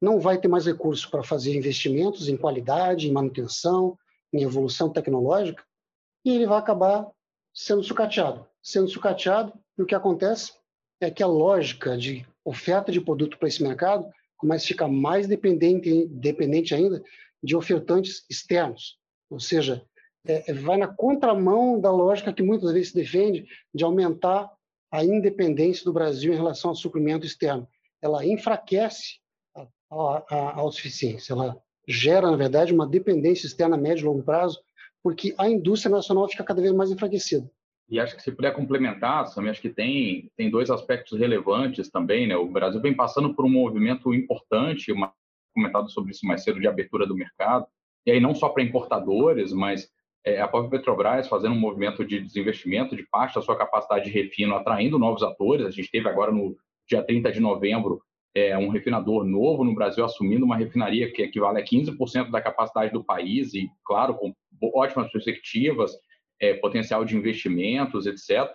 não 0.00 0.20
vai 0.20 0.38
ter 0.38 0.48
mais 0.48 0.66
recursos 0.66 1.06
para 1.06 1.22
fazer 1.22 1.56
investimentos 1.56 2.28
em 2.28 2.36
qualidade, 2.36 3.08
em 3.08 3.12
manutenção, 3.12 3.98
em 4.32 4.42
evolução 4.42 4.90
tecnológica, 4.90 5.64
e 6.24 6.34
ele 6.34 6.46
vai 6.46 6.58
acabar 6.58 7.10
sendo 7.54 7.82
sucateado. 7.82 8.46
Sendo 8.62 8.88
sucateado, 8.88 9.52
e 9.78 9.82
o 9.82 9.86
que 9.86 9.94
acontece 9.94 10.52
é 11.00 11.10
que 11.10 11.22
a 11.22 11.26
lógica 11.26 11.96
de 11.96 12.26
oferta 12.44 12.92
de 12.92 13.00
produto 13.00 13.38
para 13.38 13.48
esse 13.48 13.62
mercado 13.62 14.06
começa 14.36 14.64
a 14.64 14.68
ficar 14.68 14.88
mais 14.88 15.26
dependente, 15.26 16.06
dependente 16.06 16.74
ainda 16.74 17.02
de 17.46 17.56
ofertantes 17.56 18.26
externos. 18.28 18.98
Ou 19.30 19.38
seja, 19.38 19.82
é, 20.26 20.50
é, 20.50 20.52
vai 20.52 20.76
na 20.76 20.88
contramão 20.88 21.80
da 21.80 21.90
lógica 21.90 22.32
que 22.32 22.42
muitas 22.42 22.72
vezes 22.72 22.88
se 22.88 22.94
defende 22.96 23.46
de 23.72 23.84
aumentar 23.84 24.50
a 24.90 25.04
independência 25.04 25.84
do 25.84 25.92
Brasil 25.92 26.32
em 26.32 26.36
relação 26.36 26.70
ao 26.70 26.76
suprimento 26.76 27.24
externo. 27.24 27.68
Ela 28.02 28.26
enfraquece 28.26 29.20
a, 29.54 29.66
a, 29.90 30.24
a 30.28 30.56
autossuficiência, 30.56 31.32
ela 31.32 31.56
gera, 31.88 32.28
na 32.30 32.36
verdade, 32.36 32.74
uma 32.74 32.86
dependência 32.86 33.46
externa 33.46 33.76
a 33.76 33.78
médio 33.78 34.02
e 34.02 34.06
longo 34.06 34.24
prazo, 34.24 34.60
porque 35.00 35.32
a 35.38 35.48
indústria 35.48 35.94
nacional 35.94 36.28
fica 36.28 36.42
cada 36.42 36.60
vez 36.60 36.74
mais 36.74 36.90
enfraquecida. 36.90 37.48
E 37.88 38.00
acho 38.00 38.16
que 38.16 38.22
se 38.22 38.32
puder 38.32 38.52
complementar, 38.52 39.28
Sam, 39.28 39.48
acho 39.48 39.60
que 39.60 39.70
tem, 39.70 40.32
tem 40.36 40.50
dois 40.50 40.68
aspectos 40.70 41.16
relevantes 41.16 41.88
também. 41.88 42.26
Né? 42.26 42.36
O 42.36 42.48
Brasil 42.48 42.80
vem 42.80 42.92
passando 42.92 43.32
por 43.32 43.44
um 43.44 43.48
movimento 43.48 44.12
importante, 44.12 44.90
uma, 44.90 45.12
comentado 45.56 45.90
sobre 45.90 46.12
isso 46.12 46.26
mais 46.26 46.44
cedo, 46.44 46.60
de 46.60 46.68
abertura 46.68 47.06
do 47.06 47.16
mercado, 47.16 47.66
e 48.06 48.12
aí 48.12 48.20
não 48.20 48.34
só 48.34 48.48
para 48.48 48.62
importadores, 48.62 49.52
mas 49.52 49.90
é, 50.24 50.40
a 50.40 50.48
própria 50.48 50.78
Petrobras 50.78 51.28
fazendo 51.28 51.54
um 51.54 51.58
movimento 51.58 52.04
de 52.04 52.20
desinvestimento 52.20 52.96
de 52.96 53.04
parte 53.04 53.34
da 53.34 53.42
sua 53.42 53.56
capacidade 53.56 54.04
de 54.04 54.10
refino, 54.10 54.54
atraindo 54.54 54.98
novos 54.98 55.22
atores. 55.22 55.66
A 55.66 55.70
gente 55.70 55.90
teve 55.90 56.08
agora 56.08 56.30
no 56.30 56.56
dia 56.88 57.02
30 57.02 57.32
de 57.32 57.40
novembro 57.40 58.00
é, 58.34 58.56
um 58.58 58.68
refinador 58.68 59.24
novo 59.24 59.64
no 59.64 59.74
Brasil 59.74 60.04
assumindo 60.04 60.44
uma 60.44 60.56
refinaria 60.56 61.10
que 61.10 61.22
equivale 61.22 61.60
a 61.60 61.64
15% 61.64 62.30
da 62.30 62.40
capacidade 62.40 62.92
do 62.92 63.02
país 63.02 63.54
e, 63.54 63.70
claro, 63.84 64.14
com 64.14 64.34
ótimas 64.74 65.10
perspectivas, 65.10 65.92
é, 66.40 66.54
potencial 66.54 67.04
de 67.04 67.16
investimentos, 67.16 68.06
etc. 68.06 68.52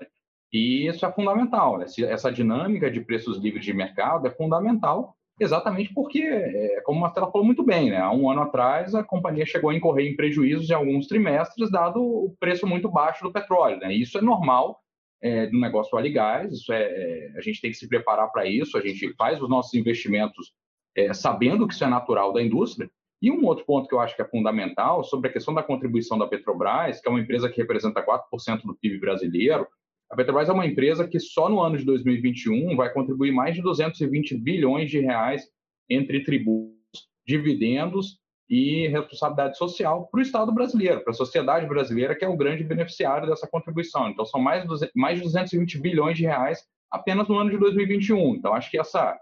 E 0.53 0.88
isso 0.88 1.05
é 1.05 1.12
fundamental. 1.12 1.77
Né? 1.77 1.86
Essa 2.10 2.31
dinâmica 2.31 2.91
de 2.91 3.01
preços 3.01 3.38
livres 3.38 3.65
de 3.65 3.74
mercado 3.74 4.27
é 4.27 4.29
fundamental, 4.29 5.15
exatamente 5.41 5.93
porque, 5.93 6.21
é, 6.21 6.81
como 6.81 7.00
a 7.00 7.01
Marcela 7.01 7.31
falou 7.31 7.45
muito 7.45 7.63
bem, 7.63 7.89
né? 7.89 7.98
há 7.98 8.12
um 8.12 8.29
ano 8.29 8.41
atrás 8.41 8.93
a 8.93 9.03
companhia 9.03 9.45
chegou 9.45 9.71
a 9.71 9.75
incorrer 9.75 10.07
em 10.07 10.15
prejuízos 10.15 10.69
em 10.69 10.74
alguns 10.74 11.07
trimestres, 11.07 11.71
dado 11.71 12.01
o 12.01 12.36
preço 12.39 12.67
muito 12.67 12.89
baixo 12.89 13.24
do 13.24 13.31
petróleo. 13.31 13.79
Né? 13.79 13.93
Isso 13.93 14.17
é 14.17 14.21
normal 14.21 14.79
é, 15.21 15.48
do 15.48 15.60
negócio 15.60 15.98
óleo 15.98 16.07
e 16.07 16.12
gás, 16.12 16.53
isso 16.53 16.71
é, 16.71 16.83
é, 16.83 17.33
a 17.38 17.41
gente 17.41 17.60
tem 17.60 17.71
que 17.71 17.77
se 17.77 17.88
preparar 17.88 18.31
para 18.31 18.45
isso, 18.45 18.77
a 18.77 18.81
gente 18.81 19.13
faz 19.15 19.41
os 19.41 19.50
nossos 19.50 19.74
investimentos 19.74 20.53
é, 20.95 21.13
sabendo 21.13 21.67
que 21.67 21.74
isso 21.74 21.83
é 21.83 21.88
natural 21.88 22.33
da 22.33 22.41
indústria, 22.41 22.89
e 23.21 23.29
um 23.31 23.45
outro 23.45 23.63
ponto 23.65 23.88
que 23.88 23.93
eu 23.93 24.00
acho 24.00 24.15
que 24.15 24.21
é 24.21 24.27
fundamental 24.27 25.03
sobre 25.03 25.29
a 25.29 25.33
questão 25.33 25.53
da 25.53 25.62
contribuição 25.62 26.17
da 26.17 26.27
Petrobras, 26.27 27.00
que 27.00 27.07
é 27.07 27.12
uma 27.12 27.19
empresa 27.19 27.50
que 27.50 27.62
representa 27.62 28.03
4% 28.03 28.63
do 28.63 28.75
PIB 28.75 29.00
brasileiro. 29.00 29.67
A 30.12 30.15
Petrobras 30.15 30.50
é 30.50 30.51
uma 30.51 30.65
empresa 30.65 31.08
que 31.08 31.22
só 31.22 31.48
no 31.48 31.62
ano 31.62 31.77
de 31.77 31.86
2021 31.86 32.75
vai 32.75 32.91
contribuir 32.91 33.32
mais 33.32 33.56
de 33.56 33.62
220 33.62 34.38
bilhões 34.38 34.91
de 34.91 35.00
reais 35.00 35.48
entre 35.89 36.22
tributos, 36.22 37.08
dividendos 37.25 38.20
e 38.50 38.89
responsabilidade 38.89 39.58
social 39.58 40.10
para 40.12 40.20
o 40.20 40.22
Estado 40.22 40.51
brasileiro, 40.51 41.00
para 41.01 41.12
a 41.12 41.15
sociedade 41.15 41.65
brasileira, 41.65 42.13
que 42.13 42.25
é 42.25 42.27
o 42.27 42.36
grande 42.36 42.62
beneficiário 42.62 43.25
dessa 43.25 43.48
contribuição. 43.48 44.10
Então, 44.10 44.25
são 44.25 44.41
mais, 44.41 44.63
de 44.63 45.22
220 45.22 45.80
bilhões 45.80 46.18
de 46.18 46.24
reais 46.24 46.62
apenas 46.91 47.25
no 47.30 47.38
ano 47.38 47.50
de 47.50 47.58
2021. 47.58 48.36
Então, 48.36 48.53
acho 48.53 48.70
que 48.70 48.77
essa 48.77 49.18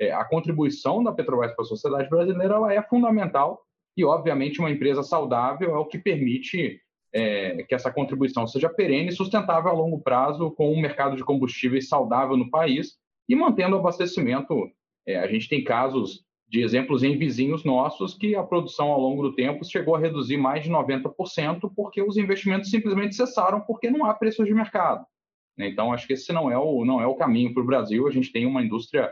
é, 0.00 0.10
a 0.10 0.24
contribuição 0.24 1.04
da 1.04 1.12
Petrobras 1.12 1.54
para 1.54 1.62
a 1.62 1.68
sociedade 1.68 2.10
brasileira 2.10 2.54
ela 2.54 2.74
é 2.74 2.82
fundamental 2.82 3.62
e, 3.96 4.04
obviamente, 4.04 4.58
uma 4.58 4.72
empresa 4.72 5.04
saudável 5.04 5.76
é 5.76 5.78
o 5.78 5.86
que 5.86 5.98
permite 5.98 6.80
é, 7.14 7.62
que 7.64 7.74
essa 7.74 7.92
contribuição 7.92 8.46
seja 8.46 8.68
perene 8.68 9.08
e 9.08 9.12
sustentável 9.12 9.70
a 9.70 9.74
longo 9.74 10.00
prazo, 10.00 10.50
com 10.52 10.72
um 10.72 10.80
mercado 10.80 11.16
de 11.16 11.24
combustíveis 11.24 11.88
saudável 11.88 12.36
no 12.36 12.50
país 12.50 12.96
e 13.28 13.36
mantendo 13.36 13.76
o 13.76 13.78
abastecimento. 13.78 14.70
É, 15.06 15.18
a 15.18 15.26
gente 15.26 15.48
tem 15.48 15.62
casos 15.62 16.24
de 16.48 16.62
exemplos 16.62 17.02
em 17.02 17.16
vizinhos 17.16 17.64
nossos 17.64 18.14
que 18.14 18.36
a 18.36 18.42
produção 18.42 18.88
ao 18.88 19.00
longo 19.00 19.22
do 19.22 19.34
tempo 19.34 19.64
chegou 19.64 19.96
a 19.96 19.98
reduzir 19.98 20.36
mais 20.36 20.62
de 20.62 20.70
90% 20.70 21.72
porque 21.74 22.02
os 22.02 22.16
investimentos 22.16 22.70
simplesmente 22.70 23.14
cessaram 23.14 23.60
porque 23.62 23.90
não 23.90 24.04
há 24.04 24.14
preços 24.14 24.46
de 24.46 24.52
mercado. 24.52 25.04
Então, 25.58 25.92
acho 25.92 26.06
que 26.06 26.12
esse 26.12 26.32
não 26.32 26.50
é 26.50 26.58
o, 26.58 26.84
não 26.84 27.00
é 27.00 27.06
o 27.06 27.14
caminho 27.14 27.52
para 27.52 27.62
o 27.62 27.66
Brasil. 27.66 28.06
A 28.06 28.10
gente 28.10 28.32
tem 28.32 28.46
uma 28.46 28.62
indústria 28.62 29.10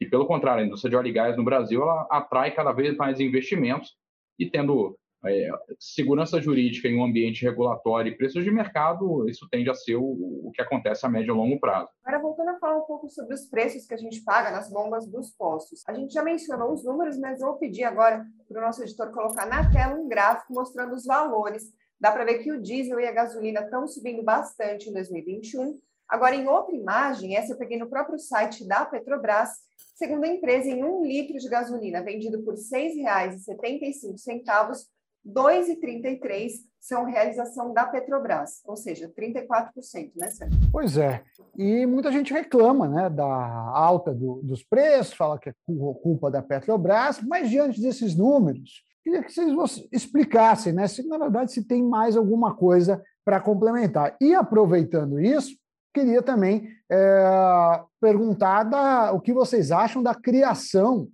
e, 0.00 0.06
pelo 0.06 0.26
contrário, 0.26 0.62
a 0.62 0.66
indústria 0.66 0.90
de 0.90 0.96
óleo 0.96 1.08
e 1.08 1.12
gás 1.12 1.36
no 1.36 1.44
Brasil 1.44 1.82
ela 1.82 2.06
atrai 2.10 2.52
cada 2.52 2.72
vez 2.72 2.96
mais 2.96 3.18
investimentos 3.20 3.96
e 4.38 4.48
tendo 4.48 4.96
é, 5.26 5.50
segurança 5.78 6.40
jurídica 6.40 6.86
em 6.86 6.98
um 6.98 7.04
ambiente 7.04 7.44
regulatório 7.44 8.12
e 8.12 8.16
preços 8.16 8.44
de 8.44 8.50
mercado, 8.50 9.28
isso 9.28 9.48
tende 9.50 9.68
a 9.68 9.74
ser 9.74 9.96
o, 9.96 10.04
o 10.04 10.50
que 10.52 10.62
acontece 10.62 11.04
a 11.04 11.08
médio 11.08 11.34
e 11.34 11.36
longo 11.36 11.58
prazo. 11.58 11.88
Agora, 12.04 12.22
voltando 12.22 12.50
a 12.50 12.58
falar 12.58 12.78
um 12.78 12.86
pouco 12.86 13.08
sobre 13.08 13.34
os 13.34 13.46
preços 13.46 13.86
que 13.86 13.94
a 13.94 13.98
gente 13.98 14.22
paga 14.22 14.50
nas 14.50 14.70
bombas 14.70 15.08
dos 15.08 15.30
postos. 15.30 15.82
A 15.88 15.92
gente 15.92 16.12
já 16.12 16.22
mencionou 16.22 16.72
os 16.72 16.84
números, 16.84 17.18
mas 17.18 17.40
vou 17.40 17.56
pedir 17.56 17.84
agora 17.84 18.24
para 18.48 18.58
o 18.58 18.64
nosso 18.64 18.82
editor 18.82 19.10
colocar 19.10 19.46
na 19.46 19.70
tela 19.70 19.98
um 19.98 20.08
gráfico 20.08 20.52
mostrando 20.52 20.94
os 20.94 21.04
valores. 21.04 21.64
Dá 22.00 22.12
para 22.12 22.24
ver 22.24 22.38
que 22.38 22.52
o 22.52 22.62
diesel 22.62 23.00
e 23.00 23.06
a 23.06 23.12
gasolina 23.12 23.60
estão 23.60 23.86
subindo 23.88 24.22
bastante 24.22 24.88
em 24.88 24.92
2021. 24.92 25.78
Agora, 26.08 26.34
em 26.34 26.46
outra 26.46 26.74
imagem, 26.74 27.36
essa 27.36 27.52
eu 27.52 27.58
peguei 27.58 27.76
no 27.76 27.90
próprio 27.90 28.18
site 28.18 28.66
da 28.66 28.86
Petrobras, 28.86 29.50
segundo 29.94 30.24
a 30.24 30.28
empresa, 30.28 30.68
em 30.68 30.82
um 30.82 31.04
litro 31.04 31.36
de 31.36 31.48
gasolina 31.48 32.02
vendido 32.02 32.42
por 32.44 32.54
R$ 32.54 32.60
6,75, 32.60 34.86
2,33 35.28 36.52
são 36.80 37.04
realização 37.04 37.74
da 37.74 37.84
Petrobras, 37.86 38.62
ou 38.64 38.76
seja, 38.76 39.08
34%, 39.08 40.12
né, 40.16 40.30
Sérgio? 40.30 40.58
Pois 40.72 40.96
é. 40.96 41.22
E 41.56 41.84
muita 41.84 42.10
gente 42.10 42.32
reclama 42.32 42.88
né, 42.88 43.10
da 43.10 43.26
alta 43.26 44.14
do, 44.14 44.40
dos 44.42 44.62
preços, 44.62 45.12
fala 45.12 45.38
que 45.38 45.50
é 45.50 45.54
culpa 46.02 46.30
da 46.30 46.40
Petrobras, 46.40 47.20
mas 47.20 47.50
diante 47.50 47.80
desses 47.80 48.16
números, 48.16 48.82
queria 49.04 49.22
que 49.22 49.32
vocês 49.32 49.86
explicassem, 49.92 50.72
né, 50.72 50.86
se 50.86 51.06
na 51.06 51.18
verdade 51.18 51.52
se 51.52 51.64
tem 51.64 51.82
mais 51.82 52.16
alguma 52.16 52.54
coisa 52.54 53.02
para 53.24 53.40
complementar. 53.40 54.16
E 54.20 54.34
aproveitando 54.34 55.20
isso, 55.20 55.54
queria 55.92 56.22
também 56.22 56.68
é, 56.90 57.82
perguntar 58.00 58.62
da, 58.62 59.12
o 59.12 59.20
que 59.20 59.32
vocês 59.32 59.70
acham 59.70 60.02
da 60.02 60.14
criação 60.14 61.08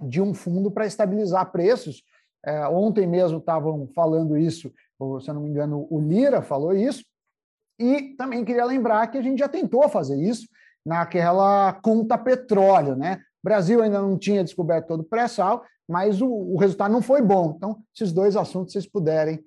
de 0.00 0.20
um 0.20 0.32
fundo 0.32 0.70
para 0.70 0.86
estabilizar 0.86 1.50
preços 1.50 2.02
é, 2.48 2.66
ontem 2.68 3.06
mesmo 3.06 3.38
estavam 3.38 3.86
falando 3.94 4.38
isso, 4.38 4.72
ou, 4.98 5.20
se 5.20 5.28
eu 5.28 5.34
não 5.34 5.42
me 5.42 5.50
engano, 5.50 5.86
o 5.90 6.00
Lira 6.00 6.40
falou 6.40 6.72
isso. 6.72 7.04
E 7.78 8.14
também 8.16 8.44
queria 8.44 8.64
lembrar 8.64 9.06
que 9.08 9.18
a 9.18 9.22
gente 9.22 9.38
já 9.38 9.48
tentou 9.48 9.88
fazer 9.88 10.16
isso 10.16 10.48
naquela 10.84 11.74
conta 11.74 12.16
petróleo, 12.18 12.96
né? 12.96 13.20
O 13.42 13.44
Brasil 13.44 13.82
ainda 13.82 14.00
não 14.00 14.18
tinha 14.18 14.42
descoberto 14.42 14.88
todo 14.88 15.00
o 15.00 15.04
pré-sal, 15.04 15.62
mas 15.88 16.20
o, 16.20 16.26
o, 16.26 16.56
resultado 16.56 16.90
não 16.90 17.02
foi 17.02 17.22
bom. 17.22 17.54
Então, 17.56 17.78
esses 17.94 18.12
dois 18.12 18.34
assuntos 18.34 18.72
vocês 18.72 18.86
puderem 18.86 19.38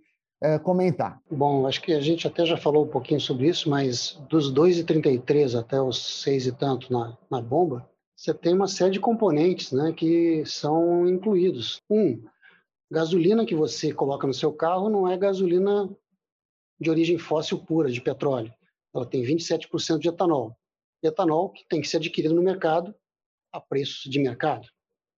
é, 0.41 0.57
comentar. 0.57 1.19
Bom, 1.29 1.67
acho 1.67 1.81
que 1.81 1.93
a 1.93 1.99
gente 1.99 2.25
até 2.25 2.45
já 2.45 2.55
falou 2.55 2.85
um 2.85 2.89
pouquinho 2.89 3.19
sobre 3.19 3.47
isso, 3.47 3.69
mas 3.69 4.17
dos 4.29 4.53
2,33 4.53 5.59
até 5.59 5.81
os 5.81 6.21
6 6.21 6.47
e 6.47 6.51
tanto 6.51 6.93
na, 6.93 7.17
na 7.29 7.41
bomba, 7.41 7.85
você 8.15 8.33
tem 8.33 8.53
uma 8.53 8.67
série 8.67 8.91
de 8.91 8.99
componentes 8.99 9.71
né, 9.71 9.91
que 9.91 10.43
são 10.45 11.07
incluídos. 11.07 11.81
Um, 11.89 12.21
gasolina 12.91 13.45
que 13.45 13.55
você 13.55 13.93
coloca 13.93 14.27
no 14.27 14.33
seu 14.33 14.51
carro 14.51 14.89
não 14.89 15.07
é 15.07 15.17
gasolina 15.17 15.89
de 16.79 16.89
origem 16.89 17.17
fóssil 17.17 17.57
pura, 17.57 17.89
de 17.89 18.01
petróleo. 18.01 18.53
Ela 18.93 19.05
tem 19.05 19.23
27% 19.23 19.99
de 19.99 20.09
etanol. 20.09 20.57
Etanol 21.01 21.51
que 21.51 21.65
tem 21.69 21.79
que 21.79 21.87
ser 21.87 21.97
adquirido 21.97 22.35
no 22.35 22.43
mercado 22.43 22.93
a 23.51 23.61
preços 23.61 24.11
de 24.11 24.19
mercado. 24.19 24.67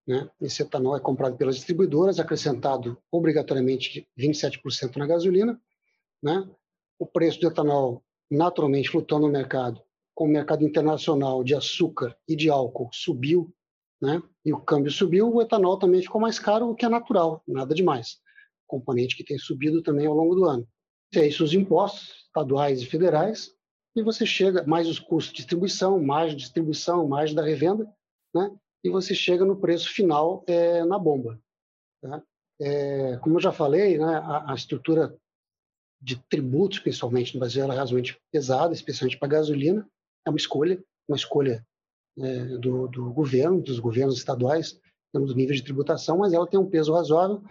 Né? 0.06 0.30
Esse 0.40 0.62
etanol 0.62 0.96
é 0.96 1.00
comprado 1.00 1.36
pelas 1.36 1.56
distribuidoras, 1.56 2.20
acrescentado 2.20 3.02
obrigatoriamente 3.12 4.08
27% 4.20 4.98
na 4.98 5.08
gasolina. 5.08 5.60
Né? 6.22 6.48
O 7.00 7.08
preço 7.08 7.40
do 7.40 7.48
etanol, 7.48 8.04
naturalmente, 8.30 8.90
flutuando 8.90 9.26
no 9.26 9.34
mercado, 9.34 9.82
com 10.14 10.26
o 10.26 10.32
mercado 10.32 10.64
internacional 10.64 11.44
de 11.44 11.56
açúcar 11.56 12.16
e 12.28 12.36
de 12.36 12.50
álcool 12.50 12.90
subiu 12.94 13.52
né? 14.04 14.22
E 14.44 14.52
o 14.52 14.60
câmbio 14.60 14.92
subiu, 14.92 15.34
o 15.34 15.42
etanol 15.42 15.80
também 15.80 16.02
ficou 16.02 16.20
mais 16.20 16.38
caro, 16.38 16.70
o 16.70 16.76
que 16.76 16.86
é 16.86 16.90
natural, 16.90 17.42
nada 17.48 17.74
demais. 17.74 18.18
Componente 18.68 19.16
que 19.16 19.24
tem 19.24 19.38
subido 19.38 19.82
também 19.82 20.06
ao 20.06 20.14
longo 20.14 20.36
do 20.36 20.44
ano. 20.44 20.68
E 21.16 21.20
é 21.20 21.28
isso 21.28 21.42
os 21.42 21.54
impostos 21.54 22.26
estaduais 22.26 22.82
e 22.82 22.86
federais, 22.86 23.56
e 23.96 24.02
você 24.02 24.26
chega, 24.26 24.66
mais 24.66 24.90
os 24.90 25.00
custos 25.00 25.32
de 25.32 25.38
distribuição, 25.38 26.04
mais 26.04 26.36
distribuição, 26.36 27.08
mais 27.08 27.34
da 27.34 27.44
revenda, 27.44 27.90
né? 28.36 28.52
E 28.84 28.90
você 28.90 29.16
chega 29.16 29.46
no 29.46 29.56
preço 29.56 29.90
final 29.90 30.44
é, 30.48 30.84
na 30.84 31.00
bomba. 31.00 31.40
Tá? 32.02 32.22
É, 32.60 33.18
como 33.18 33.38
eu 33.38 33.40
já 33.40 33.54
falei, 33.54 33.98
né, 33.98 34.16
a, 34.16 34.52
a, 34.52 34.56
estrutura 34.56 35.16
de 36.02 36.18
tributos, 36.28 36.80
principalmente 36.80 37.34
no 37.34 37.40
Brasil, 37.40 37.64
ela 37.64 37.74
é 37.74 37.78
razoavelmente 37.78 38.20
pesada, 38.30 38.74
especialmente 38.74 39.18
para 39.18 39.30
gasolina. 39.30 39.88
É 40.26 40.30
uma 40.30 40.38
escolha, 40.38 40.84
uma 41.08 41.16
escolha 41.16 41.66
é, 42.18 42.46
do, 42.58 42.88
do, 42.88 43.12
governo, 43.12 43.62
dos 43.62 43.80
governos 43.80 44.18
estaduais, 44.18 44.80
temos 45.12 45.36
níveis 45.36 45.60
de 45.60 45.66
tributação, 45.66 46.18
mas 46.18 46.34
ela 46.34 46.48
tem 46.48 46.60
um 46.60 46.70
peso 46.70 46.94
razoável, 46.94 47.44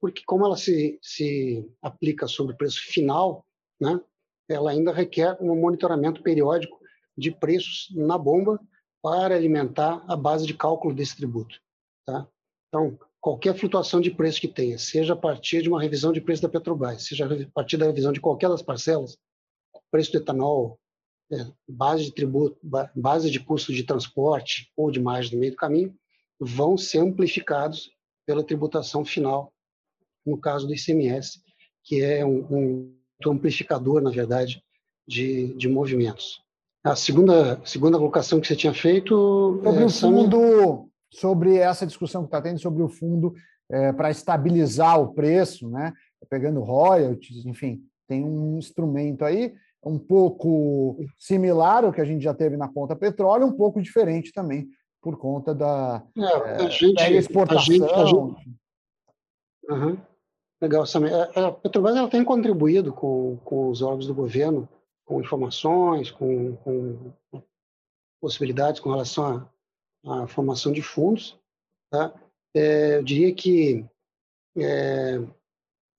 porque 0.00 0.22
como 0.24 0.44
ela 0.44 0.56
se, 0.56 0.98
se 1.02 1.66
aplica 1.82 2.26
sobre 2.26 2.54
o 2.54 2.56
preço 2.56 2.80
final, 2.80 3.44
né, 3.80 4.00
ela 4.48 4.70
ainda 4.70 4.92
requer 4.92 5.36
um 5.40 5.54
monitoramento 5.54 6.22
periódico 6.22 6.80
de 7.16 7.30
preços 7.30 7.88
na 7.94 8.16
bomba 8.16 8.60
para 9.02 9.34
alimentar 9.34 10.04
a 10.08 10.16
base 10.16 10.46
de 10.46 10.54
cálculo 10.54 10.94
desse 10.94 11.16
tributo. 11.16 11.60
Tá? 12.06 12.26
Então, 12.68 12.98
qualquer 13.20 13.54
flutuação 13.54 14.00
de 14.00 14.10
preço 14.10 14.40
que 14.40 14.48
tenha, 14.48 14.78
seja 14.78 15.12
a 15.12 15.16
partir 15.16 15.62
de 15.62 15.68
uma 15.68 15.80
revisão 15.80 16.12
de 16.12 16.20
preço 16.20 16.42
da 16.42 16.48
Petrobras, 16.48 17.04
seja 17.04 17.26
a 17.26 17.50
partir 17.52 17.76
da 17.76 17.86
revisão 17.86 18.12
de 18.12 18.20
qualquer 18.20 18.48
das 18.48 18.62
parcelas, 18.62 19.16
preço 19.90 20.12
do 20.12 20.18
etanol, 20.18 20.78
base 21.68 22.04
de 22.04 22.12
tributo, 22.12 22.58
base 22.94 23.30
de 23.30 23.40
custo 23.40 23.72
de 23.72 23.84
transporte 23.84 24.70
ou 24.76 24.90
de 24.90 25.00
margem 25.00 25.34
no 25.34 25.40
meio 25.40 25.52
do 25.52 25.56
caminho, 25.56 25.94
vão 26.38 26.76
ser 26.76 26.98
amplificados 26.98 27.90
pela 28.26 28.44
tributação 28.44 29.04
final, 29.04 29.52
no 30.24 30.38
caso 30.38 30.66
do 30.66 30.74
ICMS, 30.74 31.40
que 31.84 32.02
é 32.02 32.24
um, 32.24 32.46
um 32.50 32.96
amplificador, 33.26 34.00
na 34.00 34.10
verdade, 34.10 34.62
de, 35.06 35.54
de 35.54 35.68
movimentos. 35.68 36.42
A 36.82 36.96
segunda, 36.96 37.60
segunda 37.64 37.98
colocação 37.98 38.40
que 38.40 38.46
você 38.46 38.56
tinha 38.56 38.72
feito... 38.72 39.60
Sobre 39.62 39.82
é, 39.82 39.86
o 39.86 39.90
fundo, 39.90 40.88
sobre 41.12 41.56
essa 41.56 41.86
discussão 41.86 42.22
que 42.22 42.28
está 42.28 42.40
tendo 42.40 42.58
sobre 42.58 42.82
o 42.82 42.88
fundo 42.88 43.34
é, 43.70 43.92
para 43.92 44.10
estabilizar 44.10 45.00
o 45.00 45.12
preço, 45.12 45.68
né? 45.68 45.92
pegando 46.28 46.60
royalties, 46.60 47.44
enfim, 47.44 47.82
tem 48.06 48.24
um 48.24 48.58
instrumento 48.58 49.24
aí 49.24 49.54
um 49.82 49.98
pouco 49.98 50.98
similar 51.18 51.84
ao 51.84 51.92
que 51.92 52.00
a 52.00 52.04
gente 52.04 52.22
já 52.22 52.34
teve 52.34 52.56
na 52.56 52.68
conta 52.68 52.94
petróleo, 52.94 53.46
um 53.46 53.52
pouco 53.52 53.80
diferente 53.80 54.32
também 54.32 54.68
por 55.00 55.16
conta 55.16 55.54
da, 55.54 56.02
é, 56.16 56.64
a 56.64 56.68
gente, 56.68 56.94
da 56.94 57.10
exportação. 57.10 57.74
A 57.74 57.78
gente, 57.78 57.94
a 57.94 58.04
gente... 58.04 58.60
Uhum. 59.70 59.98
Legal, 60.60 60.84
Sam. 60.84 61.06
É, 61.06 61.30
é, 61.40 61.44
a 61.44 61.52
Petrobras 61.52 61.96
ela 61.96 62.10
tem 62.10 62.22
contribuído 62.22 62.92
com, 62.92 63.38
com 63.38 63.70
os 63.70 63.80
órgãos 63.80 64.06
do 64.06 64.14
governo, 64.14 64.68
com 65.06 65.20
informações, 65.20 66.10
com, 66.10 66.54
com 66.56 67.12
possibilidades 68.20 68.80
com 68.80 68.90
relação 68.90 69.48
à, 70.04 70.22
à 70.22 70.26
formação 70.26 70.70
de 70.70 70.82
fundos. 70.82 71.38
Tá? 71.90 72.12
É, 72.54 72.96
eu 72.96 73.02
diria 73.02 73.34
que 73.34 73.86
é, 74.58 75.18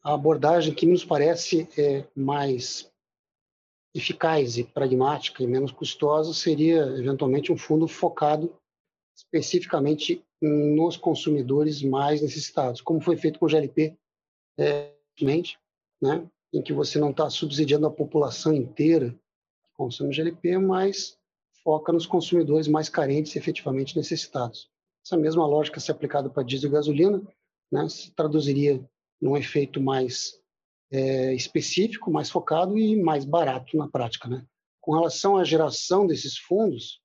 a 0.03 0.13
abordagem 0.13 0.75
que 0.75 0.85
nos 0.85 1.03
parece 1.03 1.67
é 1.75 2.05
mais 2.15 2.90
eficaz 3.93 4.57
e 4.57 4.63
pragmática 4.63 5.43
e 5.43 5.47
menos 5.47 5.71
custosa 5.71 6.33
seria, 6.33 6.83
eventualmente, 6.97 7.51
um 7.51 7.57
fundo 7.57 7.87
focado 7.87 8.53
especificamente 9.15 10.23
nos 10.41 10.97
consumidores 10.97 11.83
mais 11.83 12.21
necessitados, 12.21 12.81
como 12.81 13.01
foi 13.01 13.15
feito 13.15 13.37
com 13.37 13.45
o 13.45 13.49
GLP, 13.49 13.95
é, 14.57 14.91
né, 16.01 16.27
em 16.51 16.61
que 16.61 16.73
você 16.73 16.97
não 16.97 17.11
está 17.11 17.29
subsidiando 17.29 17.85
a 17.85 17.91
população 17.91 18.53
inteira 18.53 19.11
que 19.11 19.69
consome 19.73 20.13
GLP, 20.13 20.57
mas 20.57 21.17
foca 21.63 21.93
nos 21.93 22.07
consumidores 22.07 22.67
mais 22.67 22.89
carentes 22.89 23.35
e 23.35 23.37
efetivamente 23.37 23.95
necessitados. 23.95 24.69
Essa 25.05 25.17
mesma 25.17 25.45
lógica, 25.45 25.79
se 25.79 25.91
aplicada 25.91 26.29
para 26.29 26.43
diesel 26.43 26.69
e 26.69 26.73
gasolina, 26.73 27.21
né, 27.71 27.87
se 27.87 28.11
traduziria 28.11 28.83
num 29.21 29.37
efeito 29.37 29.79
mais 29.79 30.40
é, 30.91 31.33
específico, 31.33 32.11
mais 32.11 32.29
focado 32.29 32.77
e 32.77 33.01
mais 33.01 33.23
barato 33.23 33.77
na 33.77 33.87
prática. 33.87 34.27
Né? 34.27 34.45
Com 34.81 34.93
relação 34.93 35.37
à 35.37 35.43
geração 35.43 36.05
desses 36.05 36.37
fundos, 36.37 37.01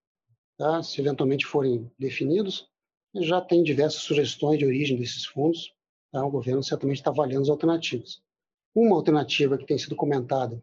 tá, 0.59 0.83
se 0.83 1.01
eventualmente 1.01 1.46
forem 1.46 1.90
definidos, 1.99 2.68
já 3.14 3.40
tem 3.40 3.62
diversas 3.62 4.03
sugestões 4.03 4.59
de 4.59 4.66
origem 4.66 4.99
desses 4.99 5.25
fundos. 5.25 5.72
Tá? 6.11 6.25
O 6.25 6.31
governo 6.31 6.62
certamente 6.62 6.99
está 6.99 7.11
avaliando 7.11 7.42
as 7.42 7.49
alternativas. 7.49 8.20
Uma 8.75 8.96
alternativa 8.96 9.57
que 9.57 9.64
tem 9.64 9.79
sido 9.79 9.94
comentada 9.94 10.62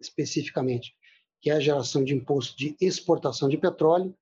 especificamente, 0.00 0.94
que 1.40 1.50
é 1.50 1.54
a 1.54 1.60
geração 1.60 2.04
de 2.04 2.14
imposto 2.14 2.56
de 2.56 2.76
exportação 2.80 3.48
de 3.48 3.58
petróleo. 3.58 4.14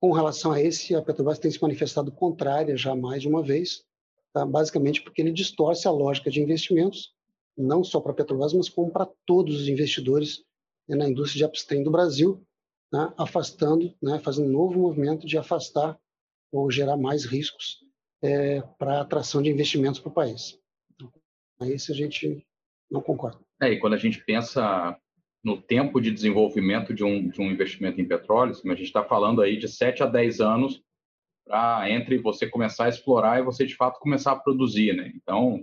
Com 0.00 0.12
relação 0.12 0.52
a 0.52 0.60
esse, 0.60 0.94
a 0.94 1.02
Petrobras 1.02 1.38
tem 1.38 1.50
se 1.50 1.60
manifestado 1.60 2.12
contrária 2.12 2.76
já 2.76 2.94
mais 2.94 3.22
de 3.22 3.28
uma 3.28 3.42
vez, 3.42 3.84
tá? 4.32 4.46
basicamente 4.46 5.02
porque 5.02 5.20
ele 5.20 5.32
distorce 5.32 5.88
a 5.88 5.90
lógica 5.90 6.30
de 6.30 6.40
investimentos 6.40 7.14
não 7.56 7.84
só 7.84 8.00
para 8.00 8.12
a 8.12 8.14
Petrobras, 8.14 8.52
mas 8.52 8.68
como 8.68 8.90
para 8.90 9.08
todos 9.26 9.60
os 9.60 9.68
investidores 9.68 10.44
na 10.88 11.08
indústria 11.08 11.38
de 11.38 11.44
upstream 11.44 11.82
do 11.82 11.90
Brasil, 11.90 12.44
né, 12.92 13.12
afastando, 13.16 13.94
né, 14.02 14.18
fazendo 14.18 14.48
um 14.48 14.52
novo 14.52 14.78
movimento 14.78 15.26
de 15.26 15.38
afastar 15.38 15.98
ou 16.52 16.70
gerar 16.70 16.96
mais 16.96 17.24
riscos 17.24 17.78
é, 18.22 18.60
para 18.78 18.98
a 18.98 19.00
atração 19.02 19.42
de 19.42 19.50
investimentos 19.50 20.00
para 20.00 20.10
o 20.10 20.14
país. 20.14 20.58
Aí 21.60 21.78
se 21.78 21.92
a 21.92 21.94
gente 21.94 22.44
não 22.90 23.00
concorda. 23.00 23.38
É, 23.60 23.70
e 23.70 23.78
quando 23.78 23.94
a 23.94 23.98
gente 23.98 24.22
pensa 24.24 24.96
no 25.42 25.60
tempo 25.60 26.00
de 26.00 26.10
desenvolvimento 26.10 26.94
de 26.94 27.04
um, 27.04 27.28
de 27.28 27.40
um 27.40 27.50
investimento 27.50 28.00
em 28.00 28.08
petróleo, 28.08 28.52
assim, 28.52 28.70
a 28.70 28.74
gente 28.74 28.86
está 28.86 29.04
falando 29.04 29.42
aí 29.42 29.56
de 29.56 29.68
7 29.68 30.02
a 30.02 30.06
10 30.06 30.40
anos 30.40 30.82
para 31.46 31.90
entre 31.90 32.16
você 32.18 32.48
começar 32.48 32.86
a 32.86 32.88
explorar 32.88 33.38
e 33.38 33.44
você 33.44 33.66
de 33.66 33.76
fato 33.76 34.00
começar 34.00 34.32
a 34.32 34.38
produzir, 34.38 34.94
né? 34.94 35.12
Então, 35.14 35.62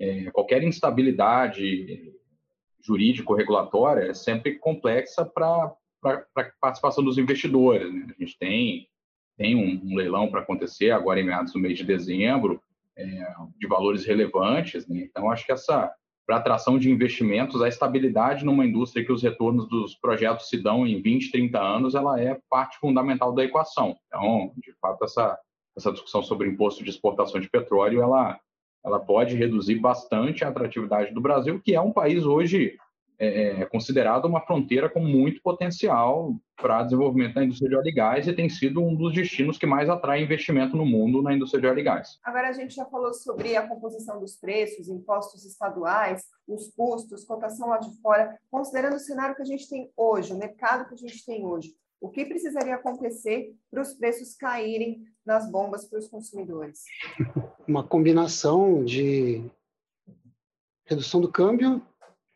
é, 0.00 0.30
qualquer 0.30 0.62
instabilidade 0.62 2.12
jurídico-regulatória 2.82 4.10
é 4.10 4.14
sempre 4.14 4.58
complexa 4.58 5.24
para 5.24 5.74
a 6.02 6.24
participação 6.60 7.04
dos 7.04 7.18
investidores. 7.18 7.92
Né? 7.92 8.06
A 8.08 8.24
gente 8.24 8.38
tem, 8.38 8.88
tem 9.36 9.54
um, 9.54 9.92
um 9.92 9.94
leilão 9.94 10.30
para 10.30 10.40
acontecer 10.40 10.90
agora 10.90 11.20
em 11.20 11.24
meados 11.24 11.52
do 11.52 11.58
mês 11.58 11.76
de 11.76 11.84
dezembro, 11.84 12.62
é, 12.96 13.04
de 13.58 13.66
valores 13.66 14.04
relevantes. 14.04 14.88
Né? 14.88 15.00
Então, 15.00 15.30
acho 15.30 15.44
que 15.44 15.52
essa 15.52 15.94
para 16.30 16.36
atração 16.36 16.78
de 16.78 16.88
investimentos, 16.88 17.60
a 17.60 17.66
estabilidade 17.66 18.44
numa 18.44 18.64
indústria 18.64 19.04
que 19.04 19.10
os 19.10 19.20
retornos 19.20 19.68
dos 19.68 19.96
projetos 19.96 20.48
se 20.48 20.56
dão 20.56 20.86
em 20.86 21.02
20, 21.02 21.32
30 21.32 21.58
anos, 21.60 21.96
ela 21.96 22.20
é 22.20 22.38
parte 22.48 22.78
fundamental 22.78 23.34
da 23.34 23.42
equação. 23.42 23.96
Então, 24.06 24.52
de 24.56 24.72
fato, 24.80 25.04
essa, 25.04 25.36
essa 25.76 25.90
discussão 25.90 26.22
sobre 26.22 26.48
imposto 26.48 26.84
de 26.84 26.90
exportação 26.90 27.40
de 27.40 27.50
petróleo, 27.50 28.00
ela, 28.00 28.38
ela 28.84 28.98
pode 28.98 29.36
reduzir 29.36 29.76
bastante 29.76 30.44
a 30.44 30.48
atratividade 30.48 31.12
do 31.12 31.20
Brasil, 31.20 31.60
que 31.60 31.74
é 31.74 31.80
um 31.80 31.92
país 31.92 32.24
hoje 32.24 32.78
é, 33.20 33.60
é 33.60 33.66
considerado 33.66 34.24
uma 34.24 34.40
fronteira 34.40 34.88
com 34.88 35.00
muito 35.00 35.42
potencial 35.42 36.34
para 36.56 36.82
desenvolvimento 36.82 37.34
da 37.34 37.44
indústria 37.44 37.68
de 37.68 37.76
óleo 37.76 37.88
e 37.88 37.92
gás 37.92 38.26
e 38.26 38.32
tem 38.32 38.48
sido 38.48 38.82
um 38.82 38.94
dos 38.94 39.12
destinos 39.12 39.58
que 39.58 39.66
mais 39.66 39.90
atrai 39.90 40.22
investimento 40.22 40.74
no 40.74 40.86
mundo 40.86 41.22
na 41.22 41.34
indústria 41.34 41.60
de 41.60 41.66
óleo 41.66 41.80
e 41.80 41.82
gás. 41.82 42.18
Agora 42.24 42.48
a 42.48 42.52
gente 42.52 42.74
já 42.74 42.86
falou 42.86 43.12
sobre 43.12 43.56
a 43.56 43.68
composição 43.68 44.18
dos 44.18 44.36
preços, 44.36 44.88
impostos 44.88 45.44
estaduais, 45.44 46.22
os 46.48 46.72
custos, 46.74 47.24
cotação 47.24 47.68
lá 47.68 47.76
de 47.76 47.94
fora. 48.00 48.34
Considerando 48.50 48.96
o 48.96 49.00
cenário 49.00 49.36
que 49.36 49.42
a 49.42 49.46
gente 49.46 49.68
tem 49.68 49.90
hoje, 49.94 50.32
o 50.32 50.38
mercado 50.38 50.88
que 50.88 50.94
a 50.94 50.98
gente 50.98 51.24
tem 51.24 51.44
hoje, 51.44 51.74
o 52.00 52.08
que 52.08 52.24
precisaria 52.24 52.74
acontecer 52.74 53.54
para 53.70 53.82
os 53.82 53.92
preços 53.94 54.34
caírem 54.34 55.04
nas 55.24 55.50
bombas 55.50 55.84
para 55.84 55.98
os 55.98 56.08
consumidores? 56.08 56.84
Uma 57.68 57.86
combinação 57.86 58.82
de 58.84 59.44
redução 60.86 61.20
do 61.20 61.30
câmbio 61.30 61.82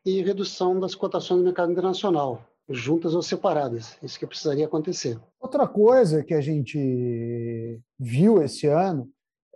e 0.04 0.22
redução 0.22 0.78
das 0.78 0.94
cotações 0.94 1.38
no 1.38 1.44
mercado 1.44 1.72
internacional, 1.72 2.46
juntas 2.68 3.14
ou 3.14 3.22
separadas. 3.22 3.96
Isso 4.02 4.18
que 4.18 4.26
precisaria 4.26 4.66
acontecer. 4.66 5.18
Outra 5.40 5.66
coisa 5.66 6.22
que 6.22 6.34
a 6.34 6.40
gente 6.40 7.80
viu 7.98 8.42
esse 8.42 8.66
ano 8.66 9.10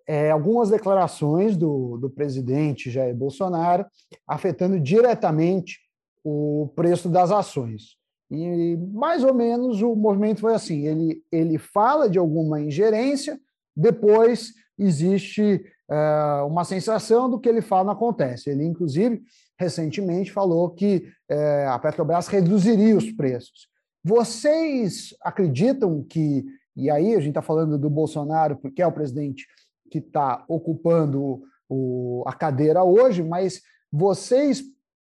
é 0.06 0.30
algumas 0.30 0.70
declarações 0.70 1.54
do, 1.54 1.98
do 1.98 2.08
presidente 2.08 2.90
Jair 2.90 3.14
Bolsonaro 3.14 3.84
afetando 4.26 4.80
diretamente 4.80 5.78
o 6.24 6.72
preço 6.74 7.10
das 7.10 7.30
ações. 7.30 7.98
E 8.30 8.76
mais 8.92 9.24
ou 9.24 9.32
menos 9.32 9.80
o 9.82 9.94
movimento 9.94 10.40
foi 10.40 10.54
assim: 10.54 10.86
ele, 10.86 11.22
ele 11.32 11.58
fala 11.58 12.08
de 12.08 12.18
alguma 12.18 12.60
ingerência, 12.60 13.40
depois 13.74 14.52
existe 14.78 15.64
uh, 15.90 16.46
uma 16.46 16.64
sensação 16.64 17.28
do 17.28 17.40
que 17.40 17.48
ele 17.48 17.62
fala 17.62 17.84
não 17.84 17.92
acontece. 17.92 18.50
Ele, 18.50 18.64
inclusive, 18.64 19.22
recentemente 19.58 20.32
falou 20.32 20.70
que 20.70 21.08
é, 21.28 21.66
a 21.66 21.78
Petrobras 21.78 22.28
reduziria 22.28 22.96
os 22.96 23.10
preços. 23.10 23.68
Vocês 24.04 25.14
acreditam 25.20 26.04
que, 26.04 26.44
e 26.76 26.88
aí 26.88 27.14
a 27.14 27.18
gente 27.18 27.30
está 27.30 27.42
falando 27.42 27.76
do 27.76 27.90
Bolsonaro, 27.90 28.56
porque 28.56 28.80
é 28.80 28.86
o 28.86 28.92
presidente 28.92 29.46
que 29.90 29.98
está 29.98 30.44
ocupando 30.48 31.42
o, 31.68 32.22
a 32.26 32.32
cadeira 32.32 32.84
hoje, 32.84 33.22
mas 33.22 33.60
vocês 33.90 34.62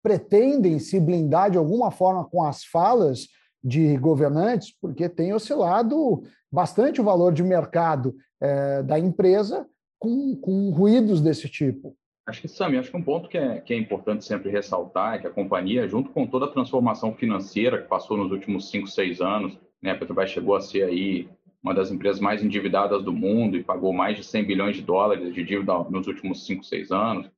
pretendem 0.02 0.78
se 0.78 0.98
blindar 0.98 1.50
de 1.50 1.58
alguma 1.58 1.90
forma 1.90 2.24
com 2.24 2.42
as 2.42 2.64
falas 2.64 3.28
de 3.62 3.96
governantes, 3.96 4.74
porque 4.80 5.08
tem 5.08 5.32
oscilado 5.32 6.22
bastante 6.50 7.00
o 7.00 7.04
valor 7.04 7.32
de 7.32 7.42
mercado 7.42 8.14
é, 8.40 8.82
da 8.82 8.98
empresa 8.98 9.66
com, 9.98 10.34
com 10.36 10.70
ruídos 10.70 11.20
desse 11.20 11.48
tipo. 11.48 11.96
Acho 12.26 12.40
que, 12.40 12.48
Sami, 12.48 12.76
acho 12.76 12.90
que 12.90 12.96
um 12.96 13.02
ponto 13.02 13.28
que 13.28 13.38
é, 13.38 13.60
que 13.60 13.72
é 13.72 13.76
importante 13.76 14.24
sempre 14.24 14.50
ressaltar 14.50 15.14
é 15.14 15.18
que 15.18 15.26
a 15.26 15.30
companhia, 15.30 15.88
junto 15.88 16.10
com 16.10 16.26
toda 16.26 16.46
a 16.46 16.50
transformação 16.50 17.14
financeira 17.14 17.82
que 17.82 17.88
passou 17.88 18.16
nos 18.16 18.30
últimos 18.30 18.70
5, 18.70 18.86
6 18.86 19.20
anos, 19.20 19.58
né, 19.80 19.90
a 19.90 19.98
Petrobras 19.98 20.30
chegou 20.30 20.54
a 20.54 20.60
ser 20.60 20.84
aí 20.84 21.28
uma 21.62 21.74
das 21.74 21.90
empresas 21.90 22.20
mais 22.20 22.42
endividadas 22.42 23.04
do 23.04 23.12
mundo 23.12 23.56
e 23.56 23.62
pagou 23.62 23.92
mais 23.92 24.16
de 24.16 24.24
100 24.24 24.44
bilhões 24.44 24.76
de 24.76 24.82
dólares 24.82 25.32
de 25.32 25.44
dívida 25.44 25.78
nos 25.90 26.06
últimos 26.06 26.44
5, 26.44 26.64
6 26.64 26.90
anos, 26.90 27.30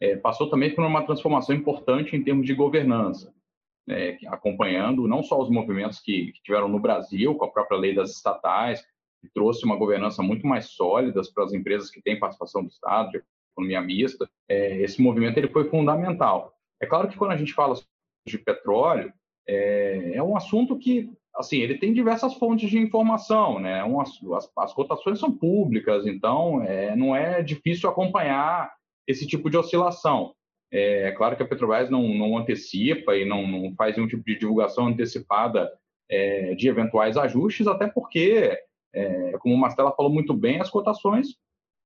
é, 0.00 0.16
passou 0.16 0.48
também 0.48 0.74
por 0.74 0.84
uma 0.84 1.04
transformação 1.04 1.54
importante 1.54 2.16
em 2.16 2.22
termos 2.22 2.46
de 2.46 2.54
governança, 2.54 3.32
né, 3.86 4.18
acompanhando 4.28 5.06
não 5.06 5.22
só 5.22 5.40
os 5.40 5.50
movimentos 5.50 6.00
que, 6.00 6.32
que 6.32 6.42
tiveram 6.42 6.68
no 6.68 6.80
Brasil, 6.80 7.34
com 7.34 7.44
a 7.44 7.50
própria 7.50 7.78
lei 7.78 7.94
das 7.94 8.10
estatais, 8.10 8.82
que 9.20 9.28
trouxe 9.34 9.64
uma 9.64 9.76
governança 9.76 10.22
muito 10.22 10.46
mais 10.46 10.66
sólida 10.66 11.20
para 11.34 11.44
as 11.44 11.52
empresas 11.52 11.90
que 11.90 12.00
têm 12.00 12.18
participação 12.18 12.62
do 12.62 12.70
Estado, 12.70 13.10
de 13.10 13.22
economia 13.52 13.80
mista, 13.82 14.28
é, 14.48 14.80
esse 14.80 15.02
movimento 15.02 15.36
ele 15.36 15.48
foi 15.48 15.68
fundamental. 15.68 16.54
É 16.80 16.86
claro 16.86 17.08
que 17.08 17.16
quando 17.16 17.32
a 17.32 17.36
gente 17.36 17.52
fala 17.52 17.74
de 18.26 18.38
petróleo, 18.38 19.12
é, 19.46 20.12
é 20.14 20.22
um 20.22 20.36
assunto 20.36 20.78
que, 20.78 21.12
assim, 21.34 21.58
ele 21.58 21.76
tem 21.76 21.92
diversas 21.92 22.34
fontes 22.34 22.70
de 22.70 22.78
informação, 22.78 23.58
né? 23.58 23.84
Um, 23.84 24.00
as, 24.00 24.18
as, 24.56 24.72
cotações 24.72 25.18
são 25.18 25.30
públicas, 25.30 26.06
então 26.06 26.62
é, 26.62 26.94
não 26.96 27.14
é 27.14 27.42
difícil 27.42 27.90
acompanhar 27.90 28.72
esse 29.10 29.26
tipo 29.26 29.50
de 29.50 29.56
oscilação. 29.56 30.34
É, 30.72 31.08
é 31.08 31.12
claro 31.12 31.36
que 31.36 31.42
a 31.42 31.46
Petrobras 31.46 31.90
não, 31.90 32.08
não 32.14 32.38
antecipa 32.38 33.16
e 33.16 33.24
não, 33.24 33.46
não 33.46 33.74
faz 33.74 33.96
nenhum 33.96 34.08
tipo 34.08 34.24
de 34.24 34.38
divulgação 34.38 34.86
antecipada 34.86 35.70
é, 36.08 36.54
de 36.54 36.68
eventuais 36.68 37.16
ajustes, 37.16 37.66
até 37.66 37.86
porque, 37.86 38.56
é, 38.94 39.32
como 39.38 39.54
o 39.54 39.58
Mastella 39.58 39.92
falou 39.92 40.12
muito 40.12 40.34
bem, 40.34 40.60
as 40.60 40.70
cotações 40.70 41.36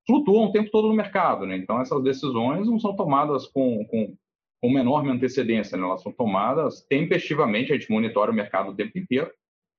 flutuam 0.07 0.47
o 0.47 0.53
tempo 0.53 0.71
todo 0.71 0.89
no 0.89 0.95
mercado, 0.95 1.47
né? 1.47 1.57
Então 1.57 1.81
essas 1.81 2.03
decisões 2.03 2.67
não 2.67 2.79
são 2.79 2.95
tomadas 2.95 3.47
com, 3.47 3.85
com, 3.87 4.15
com 4.63 4.79
enorme 4.79 5.11
antecedência, 5.11 5.79
né? 5.79 5.85
Elas 5.85 6.03
são 6.03 6.13
tomadas 6.13 6.83
tempestivamente, 6.89 7.73
a 7.73 7.77
gente 7.77 7.91
monitora 7.91 8.31
o 8.31 8.35
mercado 8.35 8.71
o 8.71 8.75
tempo 8.75 8.99
inteiro. 8.99 9.31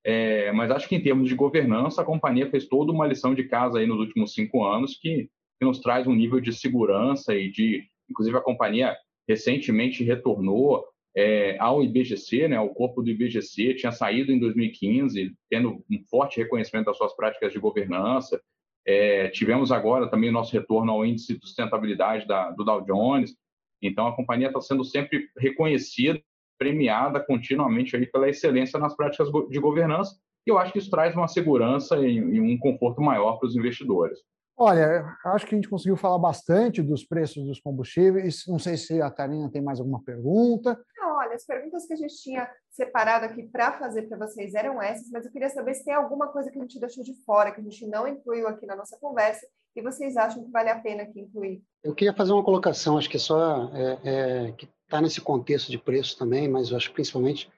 É, 0.04 0.52
mas 0.52 0.70
acho 0.70 0.88
que 0.88 0.96
em 0.96 1.02
termos 1.02 1.28
de 1.28 1.36
governança, 1.36 2.02
a 2.02 2.06
companhia 2.06 2.50
fez 2.50 2.68
toda 2.68 2.92
uma 2.92 3.08
lição 3.08 3.34
de 3.34 3.44
casa 3.46 3.80
aí 3.80 3.88
nos 3.88 4.00
últimos 4.00 4.34
cinco 4.34 4.64
anos 4.64 4.96
que, 5.00 5.30
nos 5.66 5.80
traz 5.80 6.08
um 6.08 6.16
nível 6.16 6.40
de 6.40 6.54
segurança 6.54 7.36
e 7.36 7.52
de, 7.52 7.84
inclusive 8.10 8.38
a 8.38 8.42
companhia 8.42 8.96
recentemente 9.28 10.04
retornou 10.04 10.86
é, 11.18 11.58
ao 11.60 11.82
IBGC, 11.82 12.48
né, 12.48 12.60
o 12.60 12.70
corpo 12.70 13.02
do 13.02 13.10
IBGC 13.10 13.76
tinha 13.76 13.92
saído 13.92 14.32
em 14.32 14.40
2015, 14.40 15.34
tendo 15.50 15.84
um 15.90 16.04
forte 16.10 16.38
reconhecimento 16.38 16.88
das 16.88 16.98
suas 16.98 17.16
práticas 17.16 17.54
de 17.54 17.60
governança, 17.60 18.40
é, 18.86 19.30
tivemos 19.30 19.72
agora 19.72 20.08
também 20.10 20.30
o 20.30 20.34
nosso 20.34 20.54
retorno 20.54 20.92
ao 20.92 21.06
índice 21.06 21.34
de 21.34 21.40
sustentabilidade 21.40 22.28
da, 22.28 22.52
do 22.52 22.64
Dow 22.64 22.82
Jones. 22.82 23.36
Então, 23.82 24.08
a 24.08 24.16
companhia 24.16 24.48
está 24.48 24.62
sendo 24.62 24.84
sempre 24.84 25.28
reconhecida, 25.38 26.22
premiada 26.58 27.20
continuamente 27.20 27.96
aí 27.96 28.06
pela 28.06 28.30
excelência 28.30 28.80
nas 28.80 28.96
práticas 28.96 29.30
de 29.50 29.60
governança. 29.60 30.16
E 30.46 30.52
eu 30.52 30.60
acho 30.60 30.72
que 30.72 30.78
isso 30.78 30.92
traz 30.92 31.16
uma 31.16 31.28
segurança 31.28 31.98
e, 31.98 32.16
e 32.16 32.40
um 32.40 32.58
conforto 32.58 33.02
maior 33.02 33.38
para 33.38 33.48
os 33.48 33.56
investidores. 33.56 34.20
Olha, 34.58 35.18
acho 35.26 35.46
que 35.46 35.54
a 35.54 35.58
gente 35.58 35.70
conseguiu 35.70 35.98
falar 35.98 36.18
bastante 36.18 36.82
dos 36.82 37.04
preços 37.04 37.46
dos 37.46 37.60
combustíveis. 37.60 38.44
Não 38.48 38.58
sei 38.58 38.78
se 38.78 39.02
a 39.02 39.12
Karina 39.12 39.52
tem 39.52 39.62
mais 39.62 39.80
alguma 39.80 40.02
pergunta 40.02 40.80
olha, 41.16 41.36
as 41.36 41.46
perguntas 41.46 41.86
que 41.86 41.94
a 41.94 41.98
gente 41.98 42.16
tinha 42.16 42.50
separado 42.70 43.26
aqui 43.26 43.44
para 43.44 43.78
fazer 43.78 44.04
para 44.04 44.18
vocês 44.18 44.54
eram 44.54 44.82
essas, 44.82 45.10
mas 45.10 45.26
eu 45.26 45.32
queria 45.32 45.50
saber 45.50 45.74
se 45.74 45.86
tem 45.86 45.94
alguma 45.94 46.28
coisa 46.28 46.52
que 46.52 46.58
a 46.58 46.62
gente 46.62 46.80
deixou 46.80 47.04
de 47.04 47.14
fora, 47.24 47.52
que 47.52 47.62
a 47.62 47.64
gente 47.64 47.88
não 47.88 48.08
incluiu 48.08 48.48
aqui 48.48 48.66
na 48.66 48.76
nossa 48.76 48.98
conversa, 49.00 49.48
e 49.76 49.82
vocês 49.82 50.16
acham 50.16 50.44
que 50.44 50.52
vale 50.52 50.70
a 50.70 50.80
pena 50.80 51.04
aqui 51.04 51.22
incluir. 51.22 51.62
Eu 51.84 51.94
queria 51.94 52.14
fazer 52.14 52.32
uma 52.32 52.44
colocação, 52.44 52.98
acho 52.98 53.10
que 53.10 53.18
é 53.18 53.20
só 53.20 53.72
é, 53.74 54.00
é, 54.04 54.52
que 54.54 54.70
está 54.84 55.02
nesse 55.02 55.22
contexto 55.22 55.72
de 55.72 55.78
preço 55.78 56.18
também, 56.18 56.48
mas 56.48 56.70
eu 56.70 56.78
acho 56.78 56.94
principalmente 56.94 57.52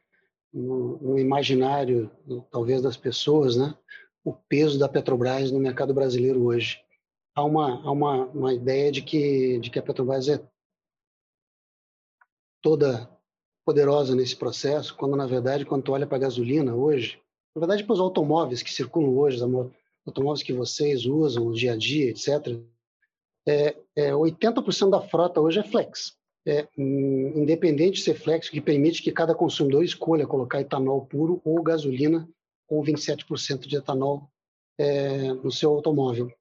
no, 0.54 0.98
no 0.98 1.20
imaginário, 1.20 2.10
no, 2.26 2.42
talvez, 2.44 2.82
das 2.82 2.98
pessoas, 2.98 3.56
né? 3.56 3.76
o 4.24 4.34
peso 4.34 4.78
da 4.78 4.90
Petrobras 4.90 5.52
no 5.52 5.60
mercado 5.60 5.94
brasileiro 5.94 6.44
hoje. 6.44 6.80
Há 7.38 7.44
uma, 7.44 7.80
há 7.84 7.92
uma, 7.92 8.26
uma 8.26 8.52
ideia 8.52 8.92
de 8.92 9.04
que, 9.04 9.60
de 9.60 9.70
que 9.70 9.78
a 9.78 9.84
Petrobras 9.84 10.28
é 10.28 10.44
toda 12.64 13.08
poderosa 13.64 14.16
nesse 14.16 14.36
processo, 14.36 14.96
quando 14.96 15.16
na 15.16 15.28
verdade, 15.28 15.64
quando 15.64 15.84
tu 15.84 15.92
olha 15.92 16.08
para 16.08 16.18
a 16.18 16.22
gasolina 16.22 16.74
hoje, 16.74 17.22
na 17.56 17.60
verdade 17.60 17.84
para 17.84 17.94
os 17.94 18.00
automóveis 18.00 18.64
que 18.64 18.74
circulam 18.74 19.16
hoje, 19.16 19.38
os 19.38 19.72
automóveis 20.08 20.42
que 20.42 20.52
vocês 20.52 21.06
usam 21.06 21.46
no 21.46 21.54
dia 21.54 21.74
a 21.74 21.78
dia, 21.78 22.10
etc., 22.10 22.60
é, 23.48 23.78
é 23.96 24.12
80% 24.14 24.90
da 24.90 25.02
frota 25.02 25.40
hoje 25.40 25.60
é 25.60 25.64
flex. 25.64 26.18
É, 26.44 26.68
independente 26.76 27.98
de 27.98 28.02
ser 28.02 28.16
flex, 28.16 28.50
que 28.50 28.60
permite 28.60 29.04
que 29.04 29.12
cada 29.12 29.36
consumidor 29.36 29.84
escolha 29.84 30.26
colocar 30.26 30.60
etanol 30.60 31.06
puro 31.06 31.40
ou 31.46 31.62
gasolina 31.62 32.28
com 32.66 32.82
27% 32.82 33.68
de 33.68 33.76
etanol 33.78 34.28
é, 34.76 35.34
no 35.34 35.52
seu 35.52 35.70
automóvel. 35.70 36.32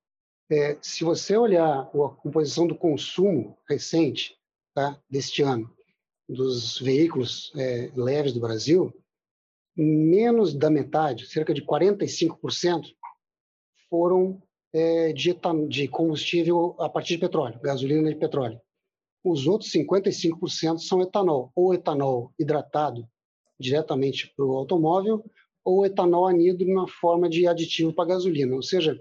É, 0.50 0.78
se 0.80 1.02
você 1.02 1.36
olhar 1.36 1.80
a 1.82 2.08
composição 2.22 2.66
do 2.66 2.76
consumo 2.76 3.58
recente, 3.68 4.36
tá, 4.74 5.00
deste 5.10 5.42
ano 5.42 5.74
dos 6.28 6.78
veículos 6.78 7.52
é, 7.56 7.90
leves 7.94 8.32
do 8.32 8.40
Brasil, 8.40 8.92
menos 9.76 10.54
da 10.54 10.70
metade, 10.70 11.26
cerca 11.26 11.52
de 11.52 11.62
45%, 11.62 12.86
foram 13.88 14.42
é, 14.72 15.12
de, 15.12 15.36
de 15.68 15.88
combustível 15.88 16.74
a 16.78 16.88
partir 16.88 17.14
de 17.14 17.20
petróleo, 17.20 17.60
gasolina 17.60 18.08
de 18.08 18.18
petróleo. 18.18 18.60
Os 19.24 19.46
outros 19.46 19.70
55% 19.72 20.78
são 20.78 21.00
etanol, 21.02 21.50
ou 21.54 21.74
etanol 21.74 22.32
hidratado 22.38 23.06
diretamente 23.58 24.32
para 24.36 24.44
o 24.44 24.56
automóvel, 24.56 25.24
ou 25.64 25.84
etanol 25.84 26.26
anido 26.26 26.64
na 26.66 26.86
forma 26.86 27.28
de 27.28 27.46
aditivo 27.46 27.92
para 27.92 28.10
gasolina. 28.10 28.54
Ou 28.54 28.62
seja, 28.62 28.96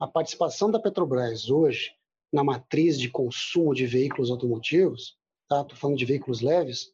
a 0.00 0.06
participação 0.06 0.70
da 0.70 0.80
Petrobras 0.80 1.50
hoje 1.50 1.92
na 2.32 2.42
matriz 2.42 2.98
de 2.98 3.10
consumo 3.10 3.74
de 3.74 3.86
veículos 3.86 4.30
automotivos, 4.30 5.16
tá? 5.46 5.60
Estou 5.60 5.76
falando 5.76 5.98
de 5.98 6.06
veículos 6.06 6.40
leves, 6.40 6.92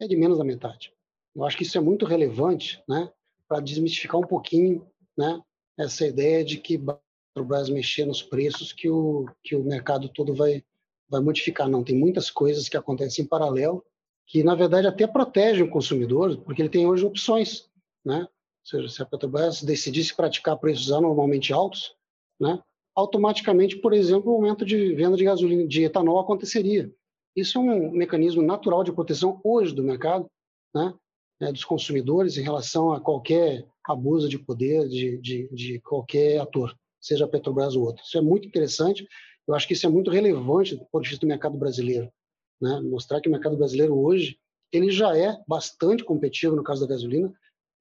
é 0.00 0.08
de 0.08 0.16
menos 0.16 0.38
da 0.38 0.44
metade. 0.44 0.92
Eu 1.34 1.44
acho 1.44 1.56
que 1.56 1.62
isso 1.62 1.78
é 1.78 1.80
muito 1.80 2.04
relevante, 2.04 2.82
né? 2.88 3.10
Para 3.46 3.60
desmistificar 3.60 4.20
um 4.20 4.26
pouquinho, 4.26 4.84
né? 5.16 5.40
Essa 5.78 6.06
ideia 6.06 6.44
de 6.44 6.58
que 6.58 6.82
a 6.88 6.98
Petrobras 7.32 7.68
mexer 7.68 8.04
nos 8.04 8.22
preços 8.22 8.72
que 8.72 8.90
o 8.90 9.26
que 9.42 9.54
o 9.54 9.62
mercado 9.62 10.08
todo 10.08 10.34
vai 10.34 10.64
vai 11.08 11.20
modificar. 11.20 11.68
Não, 11.68 11.84
tem 11.84 11.96
muitas 11.96 12.30
coisas 12.30 12.68
que 12.68 12.76
acontecem 12.76 13.24
em 13.24 13.28
paralelo 13.28 13.84
que 14.26 14.42
na 14.42 14.54
verdade 14.54 14.86
até 14.86 15.06
protegem 15.06 15.62
o 15.62 15.70
consumidor, 15.70 16.38
porque 16.38 16.62
ele 16.62 16.68
tem 16.68 16.86
hoje 16.86 17.04
opções, 17.04 17.68
né? 18.04 18.20
Ou 18.20 18.66
seja, 18.66 18.88
se 18.88 19.02
a 19.02 19.06
Petrobras 19.06 19.62
decidisse 19.62 20.14
praticar 20.14 20.56
preços 20.56 20.90
anormalmente 20.90 21.52
altos, 21.52 21.94
né? 22.42 22.60
automaticamente, 22.94 23.76
por 23.76 23.92
exemplo, 23.92 24.32
o 24.32 24.34
aumento 24.34 24.64
de 24.64 24.94
venda 24.94 25.16
de 25.16 25.24
gasolina, 25.24 25.66
de 25.66 25.84
etanol 25.84 26.18
aconteceria. 26.18 26.92
Isso 27.34 27.58
é 27.58 27.60
um 27.60 27.90
mecanismo 27.90 28.42
natural 28.42 28.84
de 28.84 28.92
proteção 28.92 29.40
hoje 29.42 29.74
do 29.74 29.82
mercado, 29.82 30.26
né, 30.74 30.92
é, 31.40 31.50
dos 31.50 31.64
consumidores 31.64 32.36
em 32.36 32.42
relação 32.42 32.92
a 32.92 33.00
qualquer 33.00 33.66
abuso 33.84 34.28
de 34.28 34.38
poder 34.38 34.88
de, 34.88 35.18
de, 35.18 35.48
de 35.52 35.80
qualquer 35.80 36.38
ator, 36.40 36.76
seja 37.00 37.26
Petrobras 37.26 37.74
ou 37.74 37.84
outro. 37.84 38.04
Isso 38.04 38.18
é 38.18 38.20
muito 38.20 38.46
interessante. 38.46 39.08
Eu 39.48 39.54
acho 39.54 39.66
que 39.66 39.72
isso 39.72 39.86
é 39.86 39.88
muito 39.88 40.10
relevante 40.10 40.76
do 40.76 40.84
ponto 40.84 41.02
de 41.02 41.08
vista 41.08 41.24
do 41.24 41.28
mercado 41.28 41.56
brasileiro, 41.56 42.12
né? 42.60 42.80
Mostrar 42.80 43.20
que 43.20 43.28
o 43.28 43.32
mercado 43.32 43.56
brasileiro 43.56 43.98
hoje 43.98 44.38
ele 44.70 44.90
já 44.90 45.16
é 45.16 45.36
bastante 45.48 46.04
competitivo 46.04 46.54
no 46.54 46.62
caso 46.62 46.82
da 46.82 46.86
gasolina. 46.86 47.32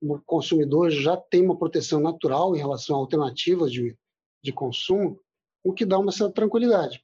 O 0.02 0.18
consumidor 0.20 0.90
já 0.90 1.16
tem 1.16 1.44
uma 1.44 1.58
proteção 1.58 2.00
natural 2.00 2.56
em 2.56 2.60
relação 2.60 2.96
a 2.96 3.00
alternativas 3.00 3.72
de, 3.72 3.96
de 4.44 4.52
consumo, 4.52 5.20
o 5.64 5.74
que 5.74 5.86
dá 5.86 5.98
uma 5.98 6.12
certa 6.12 6.34
tranquilidade. 6.34 7.04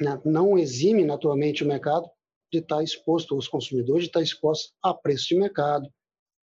Né? 0.00 0.20
Não 0.24 0.58
exime, 0.58 1.04
naturalmente, 1.04 1.64
o 1.64 1.66
mercado 1.66 2.08
de 2.52 2.60
estar 2.60 2.82
exposto, 2.82 3.36
os 3.36 3.48
consumidores 3.48 4.04
de 4.04 4.08
estar 4.08 4.22
expostos 4.22 4.72
a 4.82 4.94
preço 4.94 5.28
de 5.28 5.36
mercado, 5.36 5.88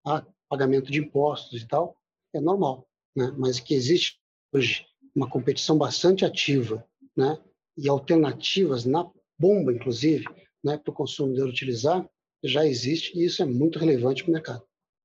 a 0.06 0.26
pagamento 0.50 0.92
de 0.92 1.00
impostos 1.00 1.62
e 1.62 1.68
tal, 1.68 1.98
é 2.34 2.40
normal. 2.40 2.88
Né? 3.16 3.34
Mas 3.38 3.60
que 3.60 3.74
existe 3.74 4.20
hoje 4.54 4.86
uma 5.16 5.30
competição 5.30 5.78
bastante 5.78 6.26
ativa 6.26 6.86
né? 7.16 7.40
e 7.78 7.90
alternativas 7.90 8.86
na 8.86 9.10
bomba, 9.40 9.74
inclusive, 9.74 10.26
né? 10.64 10.78
para 10.78 10.92
o 10.92 10.96
consumidor 10.96 11.50
utilizar, 11.50 12.08
já 12.44 12.66
existe 12.66 13.18
e 13.18 13.26
isso 13.26 13.42
é 13.42 13.46
muito 13.46 13.80
relevante 13.80 14.24
para 14.24 14.30
o 14.30 14.34
mercado. 14.34 14.64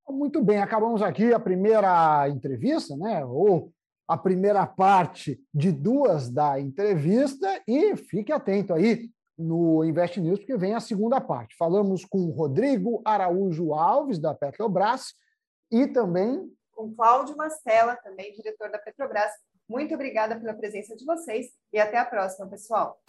Muito 0.09 0.43
bem, 0.43 0.57
acabamos 0.57 1.01
aqui 1.01 1.33
a 1.33 1.39
primeira 1.39 2.27
entrevista, 2.27 2.95
né? 2.97 3.23
ou 3.25 3.71
a 4.11 4.17
primeira 4.17 4.67
parte 4.67 5.41
de 5.53 5.71
duas 5.71 6.29
da 6.29 6.59
entrevista 6.59 7.47
e 7.65 7.95
fique 7.95 8.29
atento 8.29 8.73
aí 8.73 9.09
no 9.37 9.85
Invest 9.85 10.19
News, 10.19 10.39
porque 10.39 10.57
vem 10.57 10.73
a 10.73 10.81
segunda 10.81 11.21
parte. 11.21 11.55
Falamos 11.57 12.03
com 12.03 12.29
Rodrigo 12.29 13.01
Araújo 13.05 13.73
Alves, 13.73 14.19
da 14.19 14.33
Petrobras, 14.33 15.13
e 15.71 15.87
também 15.87 16.51
com 16.71 16.93
Cláudio 16.93 17.37
Mastella, 17.37 17.95
também 18.03 18.33
diretor 18.33 18.69
da 18.69 18.79
Petrobras. 18.79 19.31
Muito 19.69 19.93
obrigada 19.93 20.37
pela 20.37 20.53
presença 20.53 20.93
de 20.93 21.05
vocês 21.05 21.47
e 21.71 21.79
até 21.79 21.97
a 21.97 22.05
próxima, 22.05 22.47
pessoal. 22.47 22.99